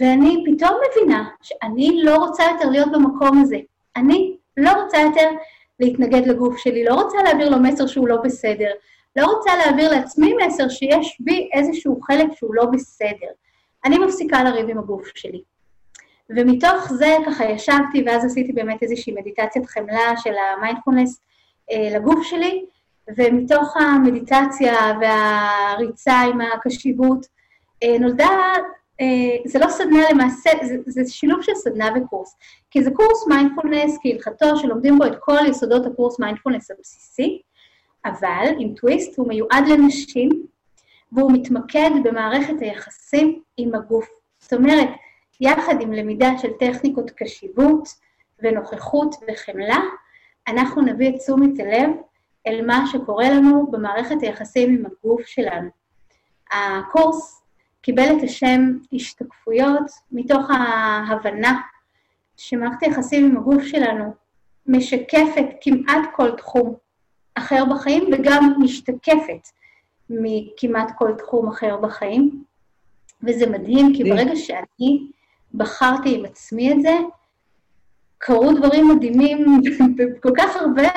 ואני 0.00 0.44
פתאום 0.46 0.70
מבינה 0.90 1.28
שאני 1.42 2.02
לא 2.02 2.16
רוצה 2.16 2.42
יותר 2.52 2.70
להיות 2.70 2.92
במקום 2.92 3.42
הזה. 3.42 3.56
אני 3.96 4.36
לא 4.56 4.82
רוצה 4.82 4.98
יותר 4.98 5.30
להתנגד 5.80 6.26
לגוף 6.26 6.56
שלי, 6.56 6.84
לא 6.84 6.94
רוצה 6.94 7.22
להעביר 7.22 7.48
לו 7.50 7.58
מסר 7.58 7.86
שהוא 7.86 8.08
לא 8.08 8.16
בסדר, 8.16 8.70
לא 9.16 9.26
רוצה 9.26 9.56
להעביר 9.56 9.90
לעצמי 9.90 10.34
מסר 10.46 10.68
שיש 10.68 11.16
בי 11.20 11.48
איזשהו 11.52 12.00
חלק 12.00 12.26
שהוא 12.34 12.54
לא 12.54 12.64
בסדר. 12.64 13.28
אני 13.84 13.98
מפסיקה 13.98 14.44
לריב 14.44 14.68
עם 14.68 14.78
הגוף 14.78 15.06
שלי. 15.14 15.42
ומתוך 16.36 16.92
זה 16.92 17.16
ככה 17.26 17.44
ישבתי, 17.44 18.02
ואז 18.06 18.24
עשיתי 18.24 18.52
באמת 18.52 18.82
איזושהי 18.82 19.12
מדיטציית 19.12 19.66
חמלה 19.66 20.16
של 20.16 20.34
המיינדפולנס 20.56 21.20
אה, 21.70 21.88
לגוף 21.96 22.22
שלי, 22.22 22.64
ומתוך 23.16 23.76
המדיטציה 23.76 24.74
והריצה 25.00 26.20
עם 26.20 26.40
הקשיבות, 26.40 27.26
אה, 27.82 27.98
נולדה, 27.98 28.28
אה, 29.00 29.36
זה 29.44 29.58
לא 29.58 29.68
סדנה 29.68 30.00
למעשה, 30.10 30.50
זה, 30.62 30.76
זה 30.86 31.02
שילוב 31.06 31.42
של 31.42 31.54
סדנה 31.54 31.88
וקורס. 31.96 32.36
כי 32.70 32.84
זה 32.84 32.90
קורס 32.90 33.26
מיינדפולנס 33.28 33.98
כהלכתו, 34.02 34.56
שלומדים 34.56 34.98
בו 34.98 35.06
את 35.06 35.16
כל 35.20 35.46
יסודות 35.48 35.86
הקורס 35.86 36.20
מיינדפולנס 36.20 36.70
הבסיסי, 36.70 37.42
אבל 38.04 38.46
עם 38.58 38.74
טוויסט 38.74 39.18
הוא 39.18 39.28
מיועד 39.28 39.68
לנשים, 39.68 40.28
והוא 41.12 41.32
מתמקד 41.32 41.90
במערכת 42.04 42.54
היחסים 42.60 43.42
עם 43.56 43.74
הגוף. 43.74 44.08
זאת 44.38 44.52
אומרת, 44.52 44.88
יחד 45.40 45.80
עם 45.80 45.92
למידה 45.92 46.38
של 46.38 46.52
טכניקות 46.52 47.10
קשיבות 47.10 47.88
ונוכחות 48.42 49.14
וחמלה, 49.28 49.78
אנחנו 50.48 50.82
נביא 50.82 51.08
את 51.08 51.14
תשומת 51.18 51.60
הלב 51.60 51.90
אל 52.46 52.66
מה 52.66 52.84
שקורה 52.86 53.30
לנו 53.30 53.66
במערכת 53.70 54.16
היחסים 54.22 54.74
עם 54.74 54.84
הגוף 54.86 55.26
שלנו. 55.26 55.70
הקורס 56.52 57.42
קיבל 57.82 58.16
את 58.18 58.22
השם 58.22 58.78
השתקפויות 58.92 59.90
מתוך 60.12 60.50
ההבנה 60.50 61.60
שמערכת 62.36 62.82
היחסים 62.82 63.24
עם 63.24 63.36
הגוף 63.36 63.62
שלנו 63.62 64.14
משקפת 64.66 65.46
כמעט 65.60 66.08
כל 66.16 66.36
תחום 66.36 66.74
אחר 67.34 67.64
בחיים 67.64 68.04
וגם 68.12 68.54
משתקפת 68.58 69.48
מכמעט 70.10 70.92
כל 70.98 71.12
תחום 71.18 71.48
אחר 71.48 71.76
בחיים. 71.76 72.44
וזה 73.22 73.46
מדהים, 73.46 73.92
כי 73.96 74.04
ברגע 74.04 74.36
שאני 74.36 75.06
בחרתי 75.54 76.14
עם 76.14 76.24
עצמי 76.24 76.72
את 76.72 76.82
זה, 76.82 76.96
קרו 78.18 78.52
דברים 78.52 78.88
מדהימים 78.88 79.46
בכל 79.96 80.32
כך 80.38 80.56
הרבה 80.56 80.88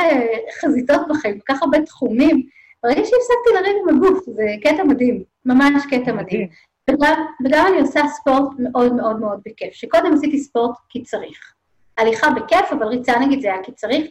חזיתות 0.62 1.02
בחיים, 1.10 1.40
כל 1.40 1.54
כך 1.54 1.62
הרבה 1.64 1.82
תחומים. 1.82 2.48
ברגע 2.84 3.02
שהפסקתי 3.02 3.50
לריב 3.56 3.76
עם 3.82 3.98
הגוף, 3.98 4.26
זה 4.26 4.44
קטע 4.64 4.84
מדהים, 4.84 5.24
ממש 5.46 5.84
קטע 5.90 6.14
מדהים. 6.14 6.48
וגם, 6.90 7.26
וגם 7.46 7.68
אני 7.68 7.82
עושה 7.82 8.02
ספורט 8.08 8.52
מאוד 8.60 8.94
מאוד 8.94 9.20
מאוד 9.20 9.40
בכיף, 9.46 9.74
שקודם 9.74 10.14
עשיתי 10.14 10.40
ספורט 10.40 10.76
כי 10.90 11.04
צריך. 11.04 11.54
הליכה 11.98 12.28
בכיף, 12.30 12.72
אבל 12.72 12.88
ריצה 12.88 13.20
נגיד 13.20 13.42
זה 13.42 13.54
היה 13.54 13.64
כי 13.64 13.72
צריך. 13.72 14.06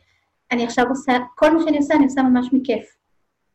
אני 0.53 0.65
עכשיו 0.65 0.89
עושה, 0.89 1.13
כל 1.35 1.57
מה 1.57 1.63
שאני 1.65 1.77
עושה, 1.79 1.95
אני 1.95 2.05
עושה 2.05 2.23
ממש 2.23 2.47
מכיף. 2.53 2.97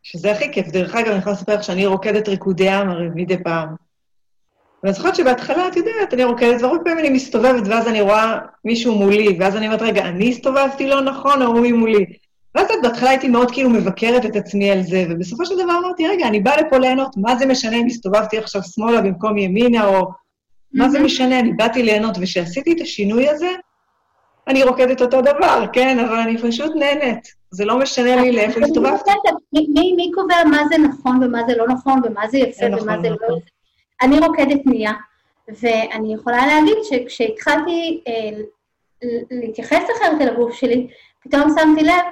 שזה 0.03 0.31
הכי 0.31 0.53
כיף. 0.53 0.67
דרך 0.67 0.95
אגב, 0.95 1.07
אני 1.07 1.17
יכולה 1.17 1.35
לספר 1.35 1.55
לך 1.55 1.63
שאני 1.63 1.85
רוקדת 1.85 2.27
ריקודי 2.27 2.69
עם 2.69 2.89
הרי 2.89 3.09
מדי 3.15 3.43
פעם. 3.43 3.84
ואני 4.85 4.93
זוכרת 4.93 5.15
שבהתחלה, 5.15 5.67
את 5.67 5.75
יודעת, 5.75 6.13
אני 6.13 6.23
רוקדת, 6.23 6.61
והרבה 6.61 6.79
פעמים 6.83 6.99
אני 6.99 7.09
מסתובבת, 7.09 7.67
ואז 7.67 7.87
אני 7.87 8.01
רואה 8.01 8.37
מישהו 8.65 8.95
מולי, 8.95 9.37
ואז 9.39 9.55
אני 9.55 9.65
אומרת, 9.65 9.81
רגע, 9.81 10.05
אני 10.05 10.29
הסתובבתי 10.29 10.87
לא 10.87 11.01
נכון, 11.01 11.41
או 11.41 11.47
הוא 11.47 11.67
מולי? 11.67 12.05
ואז 12.55 12.67
בהתחלה 12.83 13.09
הייתי 13.09 13.27
מאוד 13.27 13.51
כאילו 13.51 13.69
מבקרת 13.69 14.25
את 14.25 14.35
עצמי 14.35 14.71
על 14.71 14.81
זה, 14.81 15.05
ובסופו 15.09 15.45
של 15.45 15.55
דבר 15.55 15.77
אמרתי, 15.79 16.07
רגע, 16.07 16.27
אני 16.27 16.39
באה 16.39 16.61
לפה 16.61 16.77
ליהנות, 16.77 17.17
מה 17.17 17.35
זה 17.35 17.45
משנה 17.45 17.75
אם 17.75 17.85
הסתובבתי 17.85 18.37
עכשיו 18.37 18.61
שמאלה 18.63 19.01
במקום 19.01 19.37
ימינה, 19.37 19.87
או 19.87 20.11
מה 20.73 20.89
זה 20.89 20.99
משנה, 20.99 21.39
אני 21.39 21.53
באתי 21.53 21.83
ליהנות, 21.83 22.17
וכשעשיתי 22.21 22.73
את 22.73 22.81
השינוי 22.81 23.29
הזה, 23.29 23.49
אני 24.47 24.63
רוקדת 24.63 25.01
אותו 25.01 25.21
דבר, 25.21 25.65
כן, 25.73 25.99
אבל 25.99 26.15
אני 26.15 26.37
פשוט 26.37 26.75
נהנית. 26.75 27.27
זה 27.51 27.65
לא 27.65 27.79
משנה 27.79 28.15
לי 28.15 28.31
לאיפה 28.31 28.59
הסתובבתי. 28.63 29.11
מי, 29.75 30.11
קובע 30.15 30.43
מה 30.51 30.61
זה 30.69 30.77
נכון 30.77 31.23
ומה 31.23 31.41
זה 31.47 31.55
לא 31.57 31.67
נכון, 31.67 32.01
ומה 32.05 32.27
זה 32.27 32.37
יפה 32.37 32.65
ומה 32.65 32.75
נכון, 32.75 33.01
זה 33.01 33.09
לא 33.09 33.15
נכון. 33.15 33.37
יפה? 33.37 33.54
אני 34.01 34.19
רוקדת 34.19 34.65
נהיה, 34.65 34.93
ואני 35.47 36.13
יכולה 36.13 36.47
להגיד 36.47 36.77
שכשהתחלתי 36.83 38.03
אה, 38.07 38.39
להתייחס 39.31 39.83
אחרת 39.97 40.21
אל 40.21 40.29
הגוף 40.29 40.53
שלי, 40.53 40.87
פתאום 41.23 41.43
שמתי 41.59 41.83
לב 41.83 42.03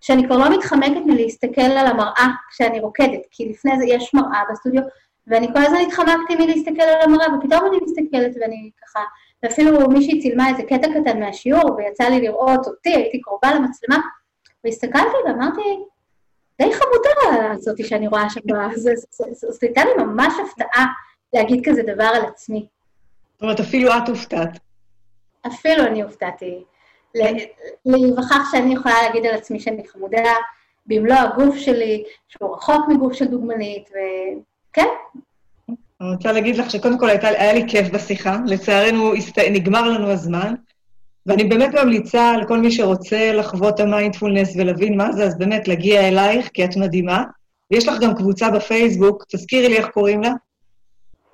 שאני 0.00 0.26
כבר 0.26 0.36
לא 0.36 0.56
מתחמקת 0.58 1.06
מלהסתכל 1.06 1.60
על 1.60 1.86
המראה 1.86 2.26
כשאני 2.50 2.80
רוקדת, 2.80 3.20
כי 3.30 3.48
לפני 3.48 3.78
זה 3.78 3.84
יש 3.86 4.14
מראה 4.14 4.42
בסטודיו, 4.52 4.82
ואני 5.26 5.48
כל 5.52 5.58
הזמן 5.58 5.78
התחמקתי 5.78 6.34
מלהסתכל 6.38 6.82
על 6.82 7.00
המראה, 7.02 7.26
ופתאום 7.34 7.66
אני 7.66 7.76
מסתכלת 7.82 8.36
ואני 8.40 8.70
ככה, 8.82 9.00
ואפילו 9.42 9.88
מישהי 9.88 10.20
צילמה 10.20 10.48
איזה 10.48 10.62
קטע 10.62 10.88
קטן 11.00 11.20
מהשיעור, 11.20 11.76
ויצא 11.76 12.04
לי 12.04 12.20
לראות 12.20 12.66
אותי, 12.66 12.90
הייתי 12.94 13.20
קרובה 13.20 13.54
למצלמה, 13.54 13.98
והסתכלתי 14.64 15.16
ואמרתי, 15.26 15.60
די 16.62 16.72
חמודה 16.72 17.52
הזאתי 17.52 17.84
שאני 17.84 18.08
רואה 18.08 18.30
שם, 18.30 18.40
זאת 19.32 19.62
הייתה 19.62 19.84
לי 19.84 20.04
ממש 20.04 20.34
הפתעה 20.42 20.86
להגיד 21.32 21.60
כזה 21.64 21.82
דבר 21.82 22.04
על 22.04 22.22
עצמי. 22.24 22.66
זאת 23.32 23.42
אומרת, 23.42 23.60
אפילו 23.60 23.90
את 23.90 24.08
הופתעת. 24.08 24.58
אפילו 25.46 25.86
אני 25.86 26.02
הופתעתי. 26.02 26.64
להיווכח 27.86 28.52
שאני 28.52 28.74
יכולה 28.74 28.94
להגיד 29.02 29.26
על 29.26 29.34
עצמי 29.34 29.60
שאני 29.60 29.88
חמודה 29.88 30.32
במלוא 30.86 31.16
הגוף 31.16 31.56
שלי, 31.56 32.04
שהוא 32.28 32.56
רחוק 32.56 32.88
מגוף 32.88 33.12
של 33.12 33.24
דוגמנית, 33.24 33.88
וכן. 33.90 34.86
אני 36.00 36.14
רוצה 36.14 36.32
להגיד 36.32 36.56
לך 36.56 36.70
שקודם 36.70 36.98
כל 36.98 37.08
הייתה, 37.08 37.28
היה 37.28 37.52
לי 37.52 37.64
כיף 37.68 37.88
בשיחה, 37.90 38.36
לצערנו 38.46 39.14
הסת... 39.14 39.38
נגמר 39.38 39.88
לנו 39.88 40.10
הזמן, 40.10 40.54
ואני 41.26 41.44
באמת 41.44 41.74
ממליצה 41.74 42.36
לכל 42.36 42.58
מי 42.58 42.70
שרוצה 42.70 43.32
לחוות 43.32 43.74
את 43.74 43.80
המיינדפולנס 43.80 44.56
ולהבין 44.56 44.96
מה 44.96 45.12
זה, 45.12 45.24
אז 45.24 45.38
באמת 45.38 45.68
להגיע 45.68 46.08
אלייך, 46.08 46.50
כי 46.54 46.64
את 46.64 46.76
מדהימה. 46.76 47.24
ויש 47.70 47.88
לך 47.88 48.00
גם 48.00 48.14
קבוצה 48.14 48.50
בפייסבוק, 48.50 49.24
תזכירי 49.28 49.68
לי 49.68 49.76
איך 49.76 49.88
קוראים 49.88 50.22
לה. 50.22 50.30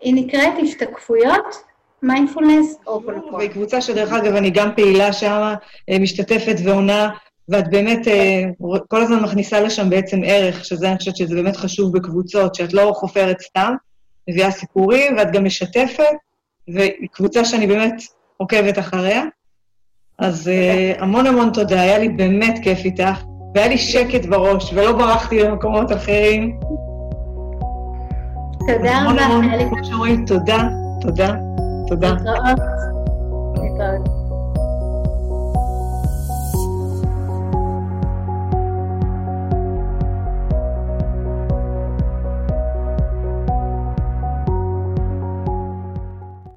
היא 0.00 0.14
נקראת 0.14 0.54
השתקפויות 0.62 1.56
מיינדפולנס 2.02 2.76
או 2.87 3.02
פולקון. 3.02 3.35
והיא 3.35 3.50
קבוצה 3.50 3.80
שדרך 3.80 4.12
אגב, 4.12 4.35
אני 4.35 4.50
גם 4.50 4.70
פעילה 4.76 5.12
שם, 5.12 5.54
אה, 5.90 5.98
משתתפת 5.98 6.56
ועונה, 6.64 7.09
ואת 7.48 7.70
באמת 7.70 8.09
אה, 8.09 8.42
כל 8.88 9.02
הזמן 9.02 9.22
מכניסה 9.22 9.61
לשם 9.61 9.90
בעצם 9.90 10.20
ערך, 10.24 10.64
שזה, 10.64 10.88
אני 10.88 10.98
חושבת 10.98 11.16
שזה 11.16 11.35
באמת 11.35 11.56
חשוב 11.56 11.96
בקבוצות, 11.96 12.54
שאת 12.54 12.72
לא 12.72 12.92
חופרת 12.94 13.40
סתם, 13.40 13.74
מביאה 14.28 14.50
סיפורים, 14.50 15.16
ואת 15.16 15.32
גם 15.32 15.44
משתפת, 15.44 16.04
והיא 16.68 17.09
קבוצה 17.12 17.44
שאני 17.44 17.66
באמת 17.66 17.94
עוקבת 18.37 18.78
אחריה. 18.78 19.24
אז 20.18 20.48
אה, 20.48 20.92
המון 20.98 21.26
המון 21.26 21.50
תודה, 21.54 21.80
היה 21.80 21.98
לי 21.98 22.09
באמת 22.09 22.59
כיף 22.62 22.78
איתך, 22.85 23.22
והיה 23.54 23.68
לי 23.68 23.78
שקט 23.78 24.26
בראש, 24.26 24.72
ולא 24.72 24.92
ברחתי 24.92 25.38
למקומות 25.38 25.92
אחרים. 25.92 26.59
תודה 28.66 29.02
רבה. 29.11 29.22
המון 29.22 29.44
המון, 29.92 30.24
תודה, 30.26 30.68
תודה. 31.00 31.35
תודה. 31.88 32.14